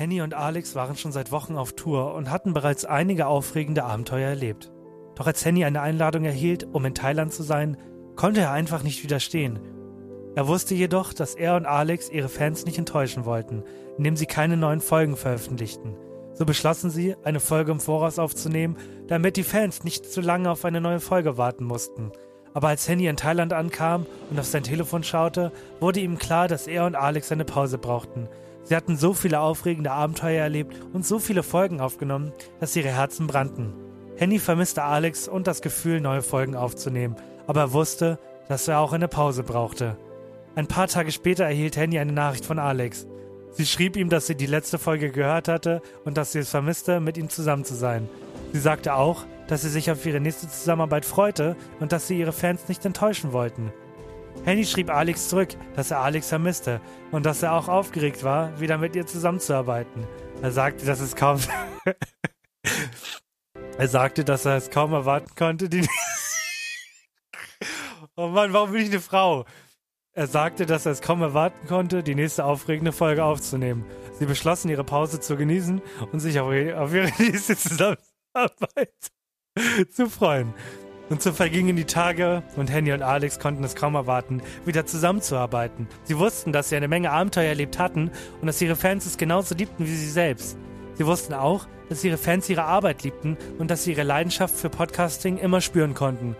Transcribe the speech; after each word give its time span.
Henny 0.00 0.22
und 0.22 0.32
Alex 0.32 0.74
waren 0.74 0.96
schon 0.96 1.12
seit 1.12 1.30
Wochen 1.30 1.56
auf 1.56 1.74
Tour 1.74 2.14
und 2.14 2.30
hatten 2.30 2.54
bereits 2.54 2.86
einige 2.86 3.26
aufregende 3.26 3.84
Abenteuer 3.84 4.30
erlebt. 4.30 4.72
Doch 5.14 5.26
als 5.26 5.44
Henny 5.44 5.62
eine 5.62 5.82
Einladung 5.82 6.24
erhielt, 6.24 6.66
um 6.72 6.86
in 6.86 6.94
Thailand 6.94 7.34
zu 7.34 7.42
sein, 7.42 7.76
konnte 8.16 8.40
er 8.40 8.50
einfach 8.50 8.82
nicht 8.82 9.04
widerstehen. 9.04 9.58
Er 10.34 10.48
wusste 10.48 10.74
jedoch, 10.74 11.12
dass 11.12 11.34
er 11.34 11.54
und 11.54 11.66
Alex 11.66 12.08
ihre 12.08 12.30
Fans 12.30 12.64
nicht 12.64 12.78
enttäuschen 12.78 13.26
wollten, 13.26 13.62
indem 13.98 14.16
sie 14.16 14.24
keine 14.24 14.56
neuen 14.56 14.80
Folgen 14.80 15.16
veröffentlichten. 15.16 15.94
So 16.32 16.46
beschlossen 16.46 16.88
sie, 16.88 17.14
eine 17.22 17.38
Folge 17.38 17.70
im 17.70 17.80
Voraus 17.80 18.18
aufzunehmen, 18.18 18.78
damit 19.06 19.36
die 19.36 19.42
Fans 19.42 19.84
nicht 19.84 20.10
zu 20.10 20.22
lange 20.22 20.50
auf 20.50 20.64
eine 20.64 20.80
neue 20.80 21.00
Folge 21.00 21.36
warten 21.36 21.64
mussten. 21.64 22.10
Aber 22.54 22.68
als 22.68 22.88
Henny 22.88 23.06
in 23.06 23.18
Thailand 23.18 23.52
ankam 23.52 24.06
und 24.30 24.40
auf 24.40 24.46
sein 24.46 24.62
Telefon 24.62 25.04
schaute, 25.04 25.52
wurde 25.78 26.00
ihm 26.00 26.16
klar, 26.16 26.48
dass 26.48 26.68
er 26.68 26.86
und 26.86 26.94
Alex 26.94 27.30
eine 27.32 27.44
Pause 27.44 27.76
brauchten. 27.76 28.30
Sie 28.64 28.76
hatten 28.76 28.96
so 28.96 29.14
viele 29.14 29.40
aufregende 29.40 29.90
Abenteuer 29.90 30.42
erlebt 30.42 30.76
und 30.92 31.06
so 31.06 31.18
viele 31.18 31.42
Folgen 31.42 31.80
aufgenommen, 31.80 32.32
dass 32.60 32.76
ihre 32.76 32.88
Herzen 32.88 33.26
brannten. 33.26 33.72
Henny 34.16 34.38
vermisste 34.38 34.82
Alex 34.82 35.28
und 35.28 35.46
das 35.46 35.62
Gefühl, 35.62 36.00
neue 36.00 36.22
Folgen 36.22 36.54
aufzunehmen, 36.54 37.16
aber 37.46 37.60
er 37.60 37.72
wusste, 37.72 38.18
dass 38.48 38.68
er 38.68 38.80
auch 38.80 38.92
eine 38.92 39.08
Pause 39.08 39.42
brauchte. 39.42 39.96
Ein 40.54 40.66
paar 40.66 40.88
Tage 40.88 41.12
später 41.12 41.44
erhielt 41.44 41.76
Henny 41.76 41.98
eine 41.98 42.12
Nachricht 42.12 42.44
von 42.44 42.58
Alex. 42.58 43.06
Sie 43.52 43.66
schrieb 43.66 43.96
ihm, 43.96 44.08
dass 44.08 44.26
sie 44.26 44.34
die 44.34 44.46
letzte 44.46 44.78
Folge 44.78 45.10
gehört 45.10 45.48
hatte 45.48 45.82
und 46.04 46.16
dass 46.16 46.32
sie 46.32 46.40
es 46.40 46.50
vermisste, 46.50 47.00
mit 47.00 47.16
ihm 47.16 47.28
zusammen 47.28 47.64
zu 47.64 47.74
sein. 47.74 48.08
Sie 48.52 48.60
sagte 48.60 48.94
auch, 48.94 49.24
dass 49.48 49.62
sie 49.62 49.68
sich 49.68 49.90
auf 49.90 50.04
ihre 50.06 50.20
nächste 50.20 50.48
Zusammenarbeit 50.48 51.04
freute 51.04 51.56
und 51.80 51.92
dass 51.92 52.06
sie 52.06 52.18
ihre 52.18 52.32
Fans 52.32 52.68
nicht 52.68 52.84
enttäuschen 52.84 53.32
wollten. 53.32 53.72
Henny 54.44 54.64
schrieb 54.64 54.90
Alex 54.90 55.28
zurück, 55.28 55.50
dass 55.76 55.90
er 55.90 56.00
Alex 56.00 56.28
vermisste 56.28 56.80
und 57.10 57.26
dass 57.26 57.42
er 57.42 57.52
auch 57.52 57.68
aufgeregt 57.68 58.24
war, 58.24 58.58
wieder 58.60 58.78
mit 58.78 58.96
ihr 58.96 59.06
zusammenzuarbeiten. 59.06 60.06
Er 60.42 60.50
sagte, 60.50 60.86
dass 60.86 61.00
es 61.00 61.14
kaum. 61.14 61.38
er 63.78 63.88
sagte, 63.88 64.24
dass 64.24 64.46
er 64.46 64.56
es 64.56 64.70
kaum 64.70 64.92
erwarten 64.92 65.34
konnte, 65.36 65.68
die. 65.68 65.86
oh 68.16 68.28
Mann, 68.28 68.52
warum 68.52 68.72
bin 68.72 68.82
ich 68.82 68.88
eine 68.88 69.00
Frau? 69.00 69.44
Er 70.12 70.26
sagte, 70.26 70.66
dass 70.66 70.86
er 70.86 70.92
es 70.92 71.02
kaum 71.02 71.22
erwarten 71.22 71.68
konnte, 71.68 72.02
die 72.02 72.14
nächste 72.14 72.44
aufregende 72.44 72.92
Folge 72.92 73.22
aufzunehmen. 73.24 73.84
Sie 74.18 74.26
beschlossen, 74.26 74.68
ihre 74.68 74.84
Pause 74.84 75.20
zu 75.20 75.36
genießen 75.36 75.80
und 76.12 76.20
sich 76.20 76.40
auf 76.40 76.52
ihre, 76.52 76.80
auf 76.80 76.92
ihre 76.92 77.12
nächste 77.18 77.56
Zusammenarbeit 77.56 78.94
zu 79.90 80.08
freuen. 80.08 80.54
Und 81.10 81.20
so 81.20 81.32
vergingen 81.32 81.74
die 81.74 81.84
Tage 81.84 82.44
und 82.56 82.70
Henny 82.70 82.92
und 82.92 83.02
Alex 83.02 83.40
konnten 83.40 83.64
es 83.64 83.74
kaum 83.74 83.96
erwarten, 83.96 84.42
wieder 84.64 84.86
zusammenzuarbeiten. 84.86 85.88
Sie 86.04 86.16
wussten, 86.16 86.52
dass 86.52 86.68
sie 86.68 86.76
eine 86.76 86.86
Menge 86.86 87.10
Abenteuer 87.10 87.48
erlebt 87.48 87.80
hatten 87.80 88.12
und 88.40 88.46
dass 88.46 88.62
ihre 88.62 88.76
Fans 88.76 89.06
es 89.06 89.18
genauso 89.18 89.56
liebten 89.56 89.86
wie 89.86 89.96
sie 89.96 90.08
selbst. 90.08 90.56
Sie 90.94 91.04
wussten 91.04 91.34
auch, 91.34 91.66
dass 91.88 92.04
ihre 92.04 92.16
Fans 92.16 92.48
ihre 92.48 92.62
Arbeit 92.62 93.02
liebten 93.02 93.36
und 93.58 93.72
dass 93.72 93.82
sie 93.82 93.90
ihre 93.90 94.04
Leidenschaft 94.04 94.54
für 94.54 94.70
Podcasting 94.70 95.38
immer 95.38 95.60
spüren 95.60 95.94
konnten. 95.94 96.36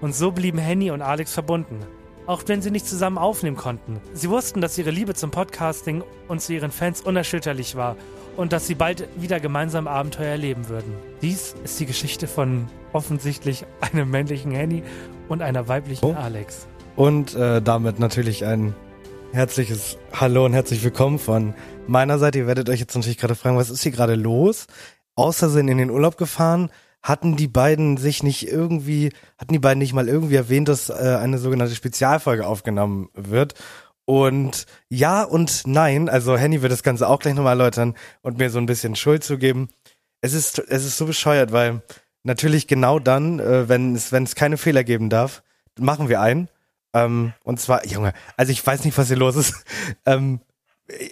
Und 0.00 0.14
so 0.14 0.32
blieben 0.32 0.58
Henny 0.58 0.90
und 0.90 1.02
Alex 1.02 1.34
verbunden. 1.34 1.80
Auch 2.26 2.42
wenn 2.46 2.62
sie 2.62 2.70
nicht 2.70 2.86
zusammen 2.86 3.18
aufnehmen 3.18 3.56
konnten. 3.56 4.00
Sie 4.14 4.30
wussten, 4.30 4.62
dass 4.62 4.78
ihre 4.78 4.90
Liebe 4.90 5.12
zum 5.14 5.30
Podcasting 5.30 6.02
und 6.26 6.40
zu 6.40 6.54
ihren 6.54 6.70
Fans 6.70 7.02
unerschütterlich 7.02 7.76
war 7.76 7.96
und 8.38 8.52
dass 8.54 8.66
sie 8.66 8.74
bald 8.74 9.08
wieder 9.16 9.40
gemeinsam 9.40 9.86
Abenteuer 9.86 10.28
erleben 10.28 10.68
würden. 10.70 10.94
Dies 11.20 11.54
ist 11.64 11.78
die 11.80 11.86
Geschichte 11.86 12.26
von 12.26 12.66
offensichtlich 12.94 13.66
einem 13.80 14.10
männlichen 14.10 14.52
Henny 14.52 14.82
und 15.28 15.42
einer 15.42 15.68
weiblichen 15.68 16.04
Oh. 16.04 16.14
Alex. 16.14 16.66
Und 16.96 17.34
äh, 17.34 17.60
damit 17.60 17.98
natürlich 17.98 18.46
ein 18.46 18.74
herzliches 19.32 19.98
Hallo 20.14 20.46
und 20.46 20.54
herzlich 20.54 20.82
willkommen 20.82 21.18
von 21.18 21.52
meiner 21.86 22.18
Seite. 22.18 22.38
Ihr 22.38 22.46
werdet 22.46 22.70
euch 22.70 22.80
jetzt 22.80 22.94
natürlich 22.94 23.18
gerade 23.18 23.34
fragen, 23.34 23.58
was 23.58 23.68
ist 23.68 23.82
hier 23.82 23.92
gerade 23.92 24.14
los? 24.14 24.66
Außer 25.16 25.50
sind 25.50 25.68
in 25.68 25.76
den 25.78 25.90
Urlaub 25.90 26.16
gefahren, 26.16 26.70
hatten 27.04 27.36
die 27.36 27.48
beiden 27.48 27.98
sich 27.98 28.22
nicht 28.22 28.48
irgendwie, 28.48 29.12
hatten 29.38 29.52
die 29.52 29.58
beiden 29.58 29.78
nicht 29.78 29.92
mal 29.92 30.08
irgendwie 30.08 30.36
erwähnt, 30.36 30.68
dass 30.68 30.88
äh, 30.88 31.18
eine 31.20 31.36
sogenannte 31.36 31.74
Spezialfolge 31.74 32.46
aufgenommen 32.46 33.10
wird. 33.12 33.52
Und 34.06 34.64
ja 34.88 35.22
und 35.22 35.66
nein, 35.66 36.08
also 36.08 36.38
Henny 36.38 36.62
wird 36.62 36.72
das 36.72 36.82
Ganze 36.82 37.06
auch 37.06 37.18
gleich 37.18 37.34
nochmal 37.34 37.60
erläutern 37.60 37.94
und 38.22 38.38
mir 38.38 38.48
so 38.48 38.58
ein 38.58 38.64
bisschen 38.64 38.96
Schuld 38.96 39.22
zugeben. 39.22 39.68
Es 40.22 40.32
ist, 40.32 40.58
es 40.58 40.86
ist 40.86 40.96
so 40.96 41.04
bescheuert, 41.04 41.52
weil 41.52 41.82
natürlich 42.22 42.68
genau 42.68 42.98
dann, 42.98 43.38
äh, 43.38 43.68
wenn 43.68 43.94
es, 43.94 44.10
wenn 44.10 44.24
es 44.24 44.34
keine 44.34 44.56
Fehler 44.56 44.82
geben 44.82 45.10
darf, 45.10 45.42
machen 45.78 46.08
wir 46.08 46.22
einen. 46.22 46.48
Ähm, 46.94 47.34
und 47.44 47.60
zwar, 47.60 47.86
Junge, 47.86 48.14
also 48.38 48.50
ich 48.50 48.66
weiß 48.66 48.82
nicht, 48.82 48.96
was 48.96 49.08
hier 49.08 49.18
los 49.18 49.36
ist. 49.36 49.62
ähm, 50.06 50.40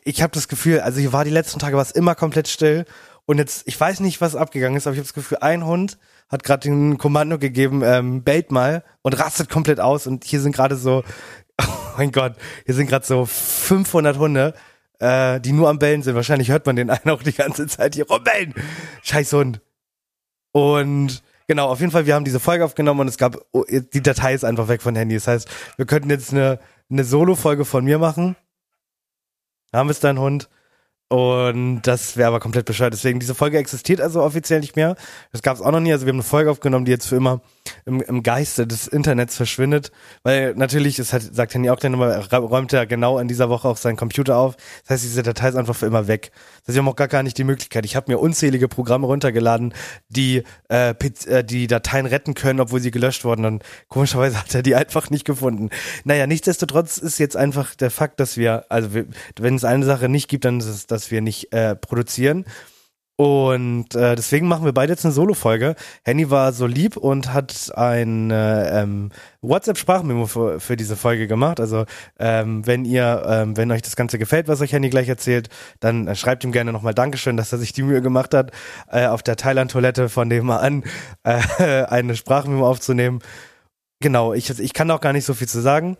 ich 0.04 0.22
habe 0.22 0.32
das 0.32 0.48
Gefühl, 0.48 0.80
also 0.80 1.00
hier 1.00 1.12
war 1.12 1.24
die 1.24 1.30
letzten 1.30 1.58
Tage 1.58 1.76
war 1.76 1.82
es 1.82 1.90
immer 1.90 2.14
komplett 2.14 2.48
still 2.48 2.86
und 3.26 3.38
jetzt, 3.38 3.66
ich 3.66 3.78
weiß 3.78 4.00
nicht, 4.00 4.20
was 4.20 4.36
abgegangen 4.36 4.76
ist, 4.76 4.86
aber 4.86 4.94
ich 4.94 4.98
habe 4.98 5.06
das 5.06 5.14
Gefühl, 5.14 5.38
ein 5.40 5.64
Hund 5.64 5.98
hat 6.28 6.42
gerade 6.42 6.68
den 6.68 6.98
Kommando 6.98 7.38
gegeben, 7.38 7.82
ähm, 7.84 8.24
bellt 8.24 8.50
mal 8.50 8.84
und 9.02 9.18
rastet 9.18 9.48
komplett 9.48 9.80
aus 9.80 10.06
und 10.06 10.24
hier 10.24 10.40
sind 10.40 10.54
gerade 10.54 10.76
so, 10.76 11.04
oh 11.62 11.64
mein 11.96 12.10
Gott, 12.10 12.34
hier 12.64 12.74
sind 12.74 12.88
gerade 12.88 13.06
so 13.06 13.26
500 13.26 14.18
Hunde, 14.18 14.54
äh, 14.98 15.40
die 15.40 15.52
nur 15.52 15.68
am 15.68 15.78
Bellen 15.78 16.02
sind. 16.02 16.14
Wahrscheinlich 16.14 16.50
hört 16.50 16.66
man 16.66 16.76
den 16.76 16.90
einen 16.90 17.10
auch 17.10 17.22
die 17.22 17.32
ganze 17.32 17.66
Zeit 17.66 17.94
hier 17.94 18.06
rumbellen. 18.06 18.54
Scheiß 19.02 19.32
Hund. 19.34 19.60
Und 20.52 21.22
genau, 21.46 21.68
auf 21.68 21.80
jeden 21.80 21.92
Fall, 21.92 22.06
wir 22.06 22.14
haben 22.14 22.24
diese 22.24 22.40
Folge 22.40 22.64
aufgenommen 22.64 23.00
und 23.00 23.08
es 23.08 23.18
gab, 23.18 23.36
oh, 23.52 23.64
die 23.68 24.02
Datei 24.02 24.34
ist 24.34 24.44
einfach 24.44 24.68
weg 24.68 24.82
von 24.82 24.96
Handy. 24.96 25.14
Das 25.14 25.28
heißt, 25.28 25.48
wir 25.76 25.86
könnten 25.86 26.10
jetzt 26.10 26.32
eine, 26.32 26.58
eine 26.90 27.04
Solo-Folge 27.04 27.64
von 27.64 27.84
mir 27.84 27.98
machen. 27.98 28.36
Haben 29.72 29.88
wir 29.88 29.92
es 29.92 30.00
dein 30.00 30.18
Hund? 30.18 30.48
Und 31.12 31.82
das 31.82 32.16
wäre 32.16 32.28
aber 32.28 32.40
komplett 32.40 32.64
bescheuert. 32.64 32.94
Deswegen, 32.94 33.20
diese 33.20 33.34
Folge 33.34 33.58
existiert 33.58 34.00
also 34.00 34.22
offiziell 34.22 34.60
nicht 34.60 34.76
mehr. 34.76 34.96
Das 35.30 35.42
gab 35.42 35.56
es 35.56 35.60
auch 35.60 35.70
noch 35.70 35.78
nie. 35.78 35.92
Also 35.92 36.06
wir 36.06 36.10
haben 36.10 36.16
eine 36.16 36.22
Folge 36.22 36.50
aufgenommen, 36.50 36.86
die 36.86 36.90
jetzt 36.90 37.06
für 37.06 37.16
immer 37.16 37.42
im, 37.84 38.00
im 38.00 38.22
Geiste 38.22 38.66
des 38.66 38.88
Internets 38.88 39.36
verschwindet. 39.36 39.92
Weil 40.22 40.54
natürlich, 40.54 40.98
es 40.98 41.12
hat, 41.12 41.20
sagt 41.20 41.52
Handy 41.52 41.68
auch 41.68 41.78
gleich 41.78 41.92
nochmal, 41.92 42.12
er 42.12 42.38
räumt 42.38 42.72
ja 42.72 42.86
genau 42.86 43.18
in 43.18 43.28
dieser 43.28 43.50
Woche 43.50 43.68
auch 43.68 43.76
seinen 43.76 43.96
Computer 43.96 44.38
auf. 44.38 44.56
Das 44.84 44.94
heißt, 44.94 45.04
diese 45.04 45.22
Datei 45.22 45.50
ist 45.50 45.56
einfach 45.56 45.76
für 45.76 45.84
immer 45.84 46.08
weg. 46.08 46.30
Das 46.32 46.68
heißt, 46.68 46.76
wir 46.76 46.78
haben 46.78 46.88
auch 46.88 46.96
gar, 46.96 47.08
gar 47.08 47.22
nicht 47.22 47.36
die 47.36 47.44
Möglichkeit. 47.44 47.84
Ich 47.84 47.94
habe 47.94 48.10
mir 48.10 48.16
unzählige 48.16 48.66
Programme 48.66 49.06
runtergeladen, 49.06 49.74
die 50.08 50.44
äh, 50.70 50.94
äh, 51.26 51.44
die 51.44 51.66
Dateien 51.66 52.06
retten 52.06 52.32
können, 52.32 52.58
obwohl 52.58 52.80
sie 52.80 52.90
gelöscht 52.90 53.26
wurden. 53.26 53.44
Und 53.44 53.62
komischerweise 53.88 54.38
hat 54.38 54.54
er 54.54 54.62
die 54.62 54.74
einfach 54.74 55.10
nicht 55.10 55.26
gefunden. 55.26 55.68
Naja, 56.04 56.26
nichtsdestotrotz 56.26 56.96
ist 56.96 57.18
jetzt 57.18 57.36
einfach 57.36 57.74
der 57.74 57.90
Fakt, 57.90 58.18
dass 58.18 58.38
wir, 58.38 58.64
also 58.70 58.88
wenn 59.38 59.56
es 59.56 59.64
eine 59.64 59.84
Sache 59.84 60.08
nicht 60.08 60.28
gibt, 60.28 60.46
dann 60.46 60.58
ist 60.58 60.68
es, 60.68 60.86
dass 61.02 61.10
wir 61.10 61.20
nicht 61.20 61.52
äh, 61.52 61.74
produzieren. 61.74 62.44
Und 63.16 63.94
äh, 63.94 64.16
deswegen 64.16 64.48
machen 64.48 64.64
wir 64.64 64.72
beide 64.72 64.92
jetzt 64.92 65.04
eine 65.04 65.12
Solo-Folge. 65.12 65.76
Henny 66.04 66.30
war 66.30 66.52
so 66.52 66.66
lieb 66.66 66.96
und 66.96 67.32
hat 67.32 67.70
ein 67.76 68.30
äh, 68.30 68.82
ähm, 68.82 69.10
WhatsApp-Sprachmemo 69.42 70.26
für, 70.26 70.60
für 70.60 70.76
diese 70.76 70.96
Folge 70.96 71.28
gemacht. 71.28 71.60
Also 71.60 71.84
ähm, 72.18 72.66
wenn 72.66 72.84
ihr, 72.84 73.22
ähm, 73.26 73.56
wenn 73.56 73.70
euch 73.70 73.82
das 73.82 73.96
Ganze 73.96 74.18
gefällt, 74.18 74.48
was 74.48 74.60
euch 74.60 74.72
Henny 74.72 74.88
gleich 74.88 75.08
erzählt, 75.08 75.50
dann 75.78 76.08
äh, 76.08 76.16
schreibt 76.16 76.42
ihm 76.42 76.52
gerne 76.52 76.72
nochmal 76.72 76.94
Dankeschön, 76.94 77.36
dass 77.36 77.52
er 77.52 77.58
sich 77.58 77.72
die 77.72 77.82
Mühe 77.82 78.00
gemacht 78.00 78.32
hat, 78.34 78.50
äh, 78.90 79.06
auf 79.06 79.22
der 79.22 79.36
Thailand-Toilette 79.36 80.08
von 80.08 80.30
dem 80.30 80.46
mal 80.46 80.58
an 80.58 80.82
äh, 81.22 81.84
eine 81.84 82.16
Sprachmemo 82.16 82.66
aufzunehmen. 82.66 83.20
Genau, 84.00 84.32
ich, 84.32 84.58
ich 84.58 84.72
kann 84.72 84.90
auch 84.90 85.00
gar 85.00 85.12
nicht 85.12 85.26
so 85.26 85.34
viel 85.34 85.48
zu 85.48 85.60
sagen. 85.60 85.96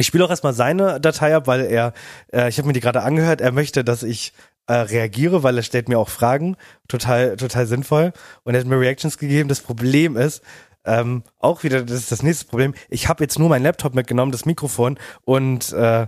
Ich 0.00 0.06
spiele 0.06 0.24
auch 0.24 0.30
erstmal 0.30 0.54
seine 0.54 0.98
Datei 0.98 1.36
ab, 1.36 1.46
weil 1.46 1.66
er, 1.66 1.92
äh, 2.32 2.48
ich 2.48 2.56
habe 2.56 2.66
mir 2.66 2.72
die 2.72 2.80
gerade 2.80 3.02
angehört, 3.02 3.42
er 3.42 3.52
möchte, 3.52 3.84
dass 3.84 4.02
ich 4.02 4.32
äh, 4.66 4.72
reagiere, 4.72 5.42
weil 5.42 5.58
er 5.58 5.62
stellt 5.62 5.90
mir 5.90 5.98
auch 5.98 6.08
Fragen, 6.08 6.56
total, 6.88 7.36
total 7.36 7.66
sinnvoll. 7.66 8.14
Und 8.42 8.54
er 8.54 8.60
hat 8.60 8.66
mir 8.66 8.80
Reactions 8.80 9.18
gegeben. 9.18 9.50
Das 9.50 9.60
Problem 9.60 10.16
ist, 10.16 10.42
ähm, 10.86 11.22
auch 11.38 11.64
wieder, 11.64 11.82
das 11.82 11.98
ist 11.98 12.12
das 12.12 12.22
nächste 12.22 12.46
Problem, 12.46 12.72
ich 12.88 13.10
habe 13.10 13.22
jetzt 13.22 13.38
nur 13.38 13.50
meinen 13.50 13.62
Laptop 13.62 13.94
mitgenommen, 13.94 14.32
das 14.32 14.46
Mikrofon 14.46 14.98
und 15.26 15.70
äh, 15.74 16.06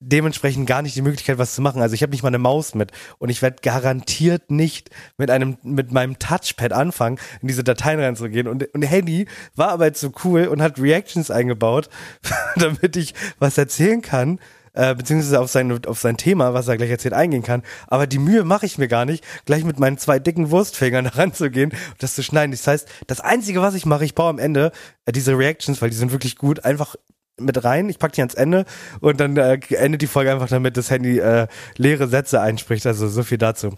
dementsprechend 0.00 0.66
gar 0.66 0.82
nicht 0.82 0.94
die 0.94 1.02
Möglichkeit, 1.02 1.38
was 1.38 1.54
zu 1.54 1.62
machen. 1.62 1.80
Also 1.80 1.94
ich 1.94 2.02
habe 2.02 2.10
nicht 2.10 2.22
mal 2.22 2.28
eine 2.28 2.38
Maus 2.38 2.74
mit 2.74 2.92
und 3.18 3.30
ich 3.30 3.42
werde 3.42 3.58
garantiert 3.62 4.50
nicht 4.50 4.90
mit 5.16 5.30
einem 5.30 5.56
mit 5.62 5.92
meinem 5.92 6.18
Touchpad 6.18 6.72
anfangen, 6.72 7.18
in 7.40 7.48
diese 7.48 7.64
Dateien 7.64 8.00
reinzugehen. 8.00 8.46
Und, 8.46 8.72
und 8.74 8.82
Handy 8.82 9.26
war 9.54 9.70
aber 9.70 9.86
jetzt 9.86 10.00
so 10.00 10.12
cool 10.24 10.46
und 10.46 10.60
hat 10.60 10.78
Reactions 10.78 11.30
eingebaut, 11.30 11.88
damit 12.56 12.96
ich 12.96 13.14
was 13.38 13.58
erzählen 13.58 14.02
kann. 14.02 14.38
äh, 14.76 14.94
beziehungsweise 14.94 15.40
auf 15.40 15.50
sein, 15.50 15.86
auf 15.86 15.98
sein 15.98 16.18
Thema, 16.18 16.52
was 16.52 16.68
er 16.68 16.76
gleich 16.76 16.90
erzählt, 16.90 17.14
eingehen 17.14 17.42
kann. 17.42 17.62
Aber 17.86 18.06
die 18.06 18.18
Mühe 18.18 18.44
mache 18.44 18.66
ich 18.66 18.76
mir 18.76 18.88
gar 18.88 19.06
nicht, 19.06 19.24
gleich 19.46 19.64
mit 19.64 19.78
meinen 19.78 19.96
zwei 19.96 20.18
dicken 20.18 20.50
Wurstfingern 20.50 21.06
ranzugehen 21.06 21.70
und 21.70 22.02
das 22.02 22.14
zu 22.14 22.22
schneiden. 22.22 22.50
Das 22.52 22.66
heißt, 22.66 22.86
das 23.06 23.20
Einzige, 23.20 23.62
was 23.62 23.74
ich 23.74 23.86
mache, 23.86 24.04
ich 24.04 24.14
baue 24.14 24.28
am 24.28 24.38
Ende 24.38 24.72
äh, 25.06 25.12
diese 25.12 25.36
Reactions, 25.36 25.80
weil 25.80 25.88
die 25.88 25.96
sind 25.96 26.12
wirklich 26.12 26.36
gut, 26.36 26.64
einfach 26.66 26.96
mit 27.38 27.64
rein, 27.64 27.88
ich 27.88 27.98
pack 27.98 28.12
die 28.12 28.22
ans 28.22 28.34
Ende 28.34 28.64
und 29.00 29.20
dann 29.20 29.36
äh, 29.36 29.58
endet 29.70 30.02
die 30.02 30.06
Folge 30.06 30.32
einfach 30.32 30.48
damit, 30.48 30.76
dass 30.76 30.90
Handy 30.90 31.18
äh, 31.18 31.46
leere 31.76 32.08
Sätze 32.08 32.40
einspricht. 32.40 32.86
Also 32.86 33.08
so 33.08 33.22
viel 33.22 33.38
dazu. 33.38 33.74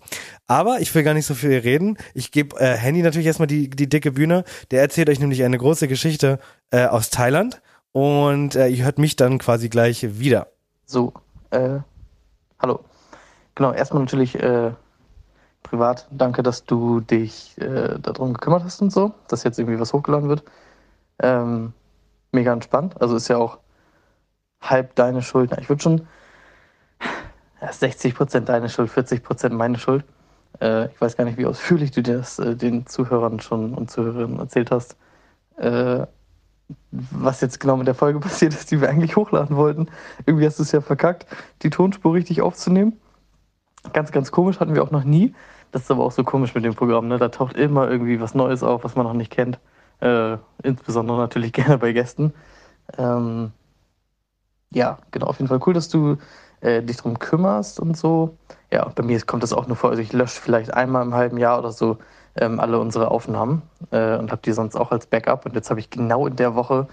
Aber 0.47 0.81
ich 0.81 0.95
will 0.95 1.03
gar 1.03 1.15
nicht 1.15 1.27
so 1.27 1.35
viel 1.35 1.59
reden. 1.59 1.97
Ich 2.15 2.31
gebe 2.31 2.59
äh, 2.61 2.77
Handy 2.77 3.03
natürlich 3.03 3.27
erstmal 3.27 3.49
die, 3.49 3.69
die 3.69 3.89
dicke 3.89 4.13
Bühne. 4.13 4.45
Der 4.71 4.81
erzählt 4.81 5.09
euch 5.09 5.21
nämlich 5.21 5.43
eine 5.43 5.59
große 5.59 5.89
Geschichte 5.89 6.39
äh, 6.71 6.87
aus 6.87 7.11
Thailand 7.11 7.61
und 7.93 8.55
äh, 8.55 8.69
ihr 8.69 8.85
hört 8.85 8.99
mich 8.99 9.17
dann 9.17 9.39
quasi 9.39 9.69
gleich 9.69 10.19
wieder. 10.21 10.49
So, 10.87 11.13
äh, 11.51 11.79
hallo. 12.61 12.81
Genau, 13.55 13.73
erstmal 13.73 14.03
natürlich 14.03 14.37
äh, 14.37 14.71
privat, 15.65 16.07
danke, 16.11 16.43
dass 16.43 16.65
du 16.65 17.01
dich 17.01 17.57
äh, 17.59 17.99
darum 18.01 18.35
gekümmert 18.35 18.63
hast 18.63 18.81
und 18.81 18.91
so, 18.91 19.13
dass 19.27 19.43
jetzt 19.43 19.59
irgendwie 19.59 19.81
was 19.81 19.93
hochgeladen 19.93 20.29
wird. 20.29 20.45
Ähm, 21.21 21.73
mega 22.33 22.53
entspannt. 22.53 23.01
Also 23.01 23.17
ist 23.17 23.29
ja 23.29 23.39
auch 23.39 23.59
halb 24.61 24.95
deine 24.95 25.23
Schuld. 25.23 25.57
Ich 25.61 25.69
würde 25.69 25.83
schon 25.83 26.07
ja, 27.61 27.73
60 27.73 28.15
Prozent 28.15 28.49
deine 28.49 28.69
Schuld, 28.69 28.91
40 28.91 29.23
Prozent 29.23 29.55
meine 29.55 29.79
Schuld. 29.79 30.05
Äh, 30.61 30.87
ich 30.87 31.01
weiß 31.01 31.17
gar 31.17 31.25
nicht, 31.25 31.39
wie 31.39 31.47
ausführlich 31.47 31.91
du 31.91 32.03
das 32.03 32.39
äh, 32.39 32.57
den 32.57 32.87
Zuhörern 32.87 33.41
schon 33.41 33.75
und 33.75 33.91
Zuhörerinnen 33.91 34.39
erzählt 34.39 34.71
hast. 34.71 34.97
Äh, 35.57 36.07
was 36.91 37.41
jetzt 37.41 37.61
genau 37.61 37.77
mit 37.77 37.87
der 37.87 37.95
Folge 37.95 38.21
passiert 38.21 38.53
ist, 38.53 38.71
die 38.71 38.81
wir 38.81 38.89
eigentlich 38.89 39.17
hochladen 39.17 39.57
wollten. 39.57 39.89
Irgendwie 40.27 40.47
hast 40.47 40.59
du 40.59 40.63
es 40.63 40.73
ja 40.73 40.81
verkackt, 40.81 41.27
die 41.63 41.71
Tonspur 41.71 42.15
richtig 42.15 42.43
aufzunehmen. 42.43 43.01
Ganz, 43.93 44.13
ganz 44.13 44.33
komisch 44.33 44.61
hatten 44.61 44.75
wir 44.75 44.83
auch 44.83 44.91
noch 44.91 45.05
nie. 45.05 45.35
Das 45.71 45.83
ist 45.83 45.91
aber 45.91 46.05
auch 46.05 46.13
so 46.13 46.25
komisch 46.25 46.55
mit 46.55 46.65
dem 46.65 46.75
Programm. 46.75 47.09
Ne? 47.09 47.19
Da 47.19 47.29
taucht 47.29 47.57
immer 47.57 47.91
irgendwie 47.91 48.21
was 48.21 48.35
Neues 48.35 48.63
auf, 48.63 48.85
was 48.85 48.97
man 48.97 49.07
noch 49.07 49.13
nicht 49.13 49.31
kennt. 49.31 49.59
Äh, 50.01 50.39
insbesondere 50.63 51.19
natürlich 51.19 51.53
gerne 51.55 51.79
bei 51.79 51.93
Gästen. 51.93 52.33
Ähm, 52.97 53.53
ja, 54.71 54.99
genau, 55.11 55.27
auf 55.27 55.39
jeden 55.39 55.49
Fall 55.49 55.61
cool, 55.67 55.75
dass 55.75 55.89
du 55.89 56.17
äh, 56.61 56.83
dich 56.83 56.99
darum 56.99 57.19
kümmerst 57.19 57.81
und 57.81 57.97
so. 57.97 58.37
Ja, 58.71 58.89
bei 58.95 59.03
mir 59.03 59.21
kommt 59.23 59.43
das 59.43 59.53
auch 59.53 59.67
nur 59.67 59.77
vor. 59.77 59.91
Also 59.91 60.03
ich 60.03 60.13
lösche 60.13 60.41
vielleicht 60.41 60.75
einmal 60.75 61.03
im 61.03 61.15
halben 61.15 61.39
Jahr 61.39 61.59
oder 61.59 61.73
so 61.73 61.99
ähm, 62.37 62.61
alle 62.61 62.79
unsere 62.79 63.11
Aufnahmen 63.11 63.63
äh, 63.91 64.17
und 64.17 64.31
habe 64.31 64.43
die 64.45 64.53
sonst 64.53 64.77
auch 64.77 64.91
als 64.91 65.07
Backup. 65.07 65.47
Und 65.47 65.55
jetzt 65.55 65.71
habe 65.71 65.81
ich 65.81 65.91
genau 65.91 66.27
in 66.27 66.37
der 66.37 66.55
Woche 66.55 66.87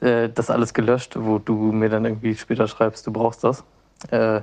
äh, 0.00 0.28
das 0.28 0.50
alles 0.50 0.74
gelöscht, 0.74 1.16
wo 1.18 1.38
du 1.38 1.54
mir 1.72 1.88
dann 1.88 2.04
irgendwie 2.04 2.34
später 2.36 2.68
schreibst, 2.68 3.06
du 3.06 3.12
brauchst 3.12 3.44
das. 3.44 3.64
Äh, 4.10 4.42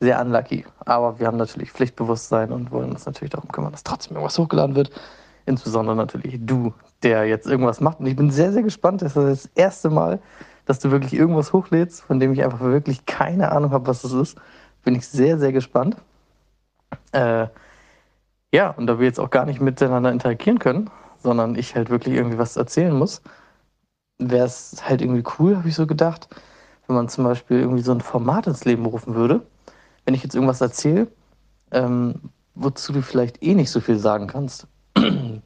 sehr 0.00 0.20
unlucky. 0.20 0.66
Aber 0.84 1.18
wir 1.18 1.26
haben 1.26 1.38
natürlich 1.38 1.72
Pflichtbewusstsein 1.72 2.52
und 2.52 2.70
wollen 2.70 2.90
uns 2.90 3.06
natürlich 3.06 3.30
darum 3.30 3.50
kümmern, 3.50 3.72
dass 3.72 3.84
trotzdem 3.84 4.16
irgendwas 4.16 4.38
hochgeladen 4.38 4.76
wird. 4.76 4.90
Insbesondere 5.46 5.96
natürlich 5.96 6.38
du, 6.40 6.74
der 7.02 7.24
jetzt 7.24 7.46
irgendwas 7.46 7.80
macht. 7.80 8.00
Und 8.00 8.06
ich 8.06 8.16
bin 8.16 8.30
sehr, 8.30 8.52
sehr 8.52 8.62
gespannt. 8.62 9.02
Das 9.02 9.16
ist 9.16 9.46
das 9.46 9.50
erste 9.54 9.90
Mal, 9.90 10.20
dass 10.66 10.80
du 10.80 10.90
wirklich 10.90 11.14
irgendwas 11.14 11.52
hochlädst, 11.52 12.02
von 12.02 12.20
dem 12.20 12.32
ich 12.32 12.44
einfach 12.44 12.60
wirklich 12.60 13.06
keine 13.06 13.52
Ahnung 13.52 13.70
habe, 13.70 13.86
was 13.86 14.02
das 14.02 14.12
ist. 14.12 14.38
Bin 14.84 14.94
ich 14.94 15.06
sehr, 15.06 15.38
sehr 15.38 15.52
gespannt. 15.52 15.96
Äh, 17.12 17.46
ja, 18.52 18.70
und 18.70 18.86
da 18.86 18.98
wir 18.98 19.06
jetzt 19.06 19.20
auch 19.20 19.30
gar 19.30 19.46
nicht 19.46 19.60
miteinander 19.60 20.10
interagieren 20.10 20.58
können, 20.58 20.90
sondern 21.18 21.54
ich 21.56 21.74
halt 21.74 21.90
wirklich 21.90 22.14
irgendwie 22.14 22.38
was 22.38 22.56
erzählen 22.56 22.96
muss, 22.96 23.22
wäre 24.18 24.46
es 24.46 24.82
halt 24.88 25.02
irgendwie 25.02 25.24
cool, 25.38 25.56
habe 25.56 25.68
ich 25.68 25.74
so 25.74 25.86
gedacht, 25.86 26.28
wenn 26.86 26.96
man 26.96 27.08
zum 27.08 27.24
Beispiel 27.24 27.60
irgendwie 27.60 27.82
so 27.82 27.92
ein 27.92 28.00
Format 28.00 28.46
ins 28.46 28.64
Leben 28.64 28.86
rufen 28.86 29.14
würde. 29.14 29.46
Wenn 30.04 30.14
ich 30.14 30.22
jetzt 30.22 30.34
irgendwas 30.34 30.60
erzähle, 30.60 31.08
ähm, 31.72 32.30
wozu 32.54 32.92
du 32.92 33.02
vielleicht 33.02 33.42
eh 33.42 33.54
nicht 33.54 33.70
so 33.70 33.80
viel 33.80 33.98
sagen 33.98 34.26
kannst. 34.26 34.66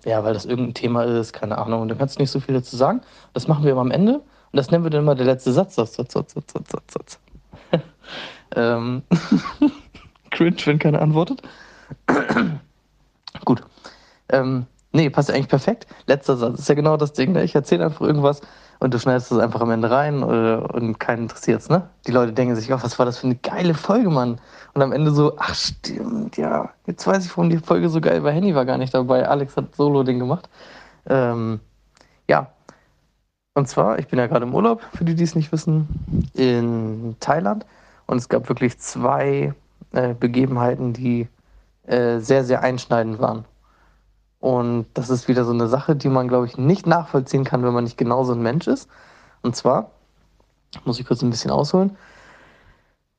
ja, 0.04 0.24
weil 0.24 0.34
das 0.34 0.44
irgendein 0.46 0.74
Thema 0.74 1.04
ist, 1.04 1.32
keine 1.32 1.58
Ahnung, 1.58 1.82
und 1.82 1.88
dann 1.88 1.98
kannst 1.98 2.16
du 2.16 2.22
nicht 2.22 2.30
so 2.30 2.40
viel 2.40 2.54
dazu 2.54 2.76
sagen. 2.76 3.02
Das 3.34 3.48
machen 3.48 3.64
wir 3.64 3.72
immer 3.72 3.80
am 3.80 3.90
Ende 3.90 4.14
und 4.14 4.56
das 4.56 4.70
nennen 4.70 4.84
wir 4.84 4.90
dann 4.90 5.02
immer 5.02 5.14
der 5.14 5.26
letzte 5.26 5.52
Satz. 5.52 5.74
Satz, 5.74 5.94
Satz, 5.96 6.12
Satz, 6.12 6.32
Satz, 6.32 6.52
Satz, 6.52 6.92
Satz, 6.92 7.18
ähm, 8.56 9.02
Cringe, 10.30 10.56
wenn 10.64 10.78
keiner 10.78 11.02
antwortet. 11.02 11.42
Gut. 13.44 13.62
Ähm, 14.28 14.66
nee, 14.92 15.10
passt 15.10 15.28
ja 15.28 15.34
eigentlich 15.34 15.48
perfekt. 15.48 15.86
Letzter 16.06 16.36
Satz 16.36 16.60
ist 16.60 16.68
ja 16.68 16.74
genau 16.74 16.96
das 16.96 17.12
Ding. 17.12 17.32
Ne? 17.32 17.42
Ich 17.44 17.54
erzähle 17.54 17.84
einfach 17.84 18.02
irgendwas 18.02 18.40
und 18.80 18.94
du 18.94 18.98
schneidest 18.98 19.30
es 19.30 19.38
einfach 19.38 19.60
am 19.60 19.70
Ende 19.70 19.90
rein 19.90 20.22
äh, 20.22 20.56
und 20.72 20.98
keinen 20.98 21.22
interessiert's, 21.24 21.68
ne? 21.68 21.88
Die 22.06 22.12
Leute 22.12 22.32
denken 22.32 22.56
sich, 22.56 22.72
oh, 22.72 22.78
was 22.80 22.98
war 22.98 23.06
das 23.06 23.18
für 23.18 23.26
eine 23.26 23.36
geile 23.36 23.74
Folge, 23.74 24.08
Mann. 24.08 24.40
Und 24.72 24.82
am 24.82 24.92
Ende 24.92 25.10
so, 25.10 25.34
ach 25.36 25.54
stimmt, 25.54 26.36
ja, 26.36 26.70
jetzt 26.86 27.06
weiß 27.06 27.26
ich, 27.26 27.36
warum 27.36 27.50
die 27.50 27.58
Folge 27.58 27.90
so 27.90 28.00
geil 28.00 28.24
war. 28.24 28.32
Henny 28.32 28.54
war 28.54 28.64
gar 28.64 28.78
nicht 28.78 28.94
dabei, 28.94 29.28
Alex 29.28 29.56
hat 29.56 29.74
Solo-Ding 29.76 30.18
gemacht. 30.18 30.48
Ähm, 31.06 31.60
ja. 32.28 32.48
Und 33.54 33.68
zwar, 33.68 33.98
ich 33.98 34.08
bin 34.08 34.18
ja 34.18 34.26
gerade 34.28 34.46
im 34.46 34.54
Urlaub, 34.54 34.80
für 34.94 35.04
die, 35.04 35.14
die 35.14 35.24
es 35.24 35.34
nicht 35.34 35.52
wissen, 35.52 36.30
in 36.34 37.16
Thailand. 37.20 37.66
Und 38.06 38.16
es 38.16 38.28
gab 38.28 38.48
wirklich 38.48 38.78
zwei 38.78 39.52
äh, 39.92 40.14
Begebenheiten, 40.14 40.94
die 40.94 41.28
äh, 41.86 42.18
sehr, 42.20 42.44
sehr 42.44 42.62
einschneidend 42.62 43.18
waren. 43.18 43.44
Und 44.40 44.86
das 44.94 45.10
ist 45.10 45.28
wieder 45.28 45.44
so 45.44 45.52
eine 45.52 45.68
Sache, 45.68 45.94
die 45.94 46.08
man, 46.08 46.26
glaube 46.28 46.46
ich, 46.46 46.56
nicht 46.56 46.86
nachvollziehen 46.86 47.44
kann, 47.44 47.62
wenn 47.62 47.74
man 47.74 47.84
nicht 47.84 47.98
genau 47.98 48.24
so 48.24 48.32
ein 48.32 48.42
Mensch 48.42 48.66
ist. 48.66 48.88
Und 49.42 49.54
zwar, 49.54 49.90
muss 50.84 50.98
ich 50.98 51.06
kurz 51.06 51.22
ein 51.22 51.30
bisschen 51.30 51.50
ausholen, 51.50 51.96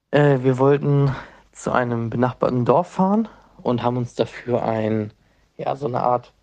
äh, 0.10 0.40
wir 0.42 0.58
wollten 0.58 1.16
zu 1.52 1.72
einem 1.72 2.10
benachbarten 2.10 2.66
Dorf 2.66 2.88
fahren 2.88 3.28
und 3.62 3.84
haben 3.84 3.98
uns 3.98 4.16
dafür 4.16 4.64
ein, 4.64 5.14
ja, 5.58 5.76
so 5.76 5.88
eine 5.88 6.02
Art 6.02 6.34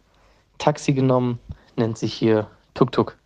Taxi 0.58 0.92
genommen, 0.92 1.40
nennt 1.76 1.98
sich 1.98 2.14
hier 2.14 2.46
Tuk-Tuk. 2.74 3.16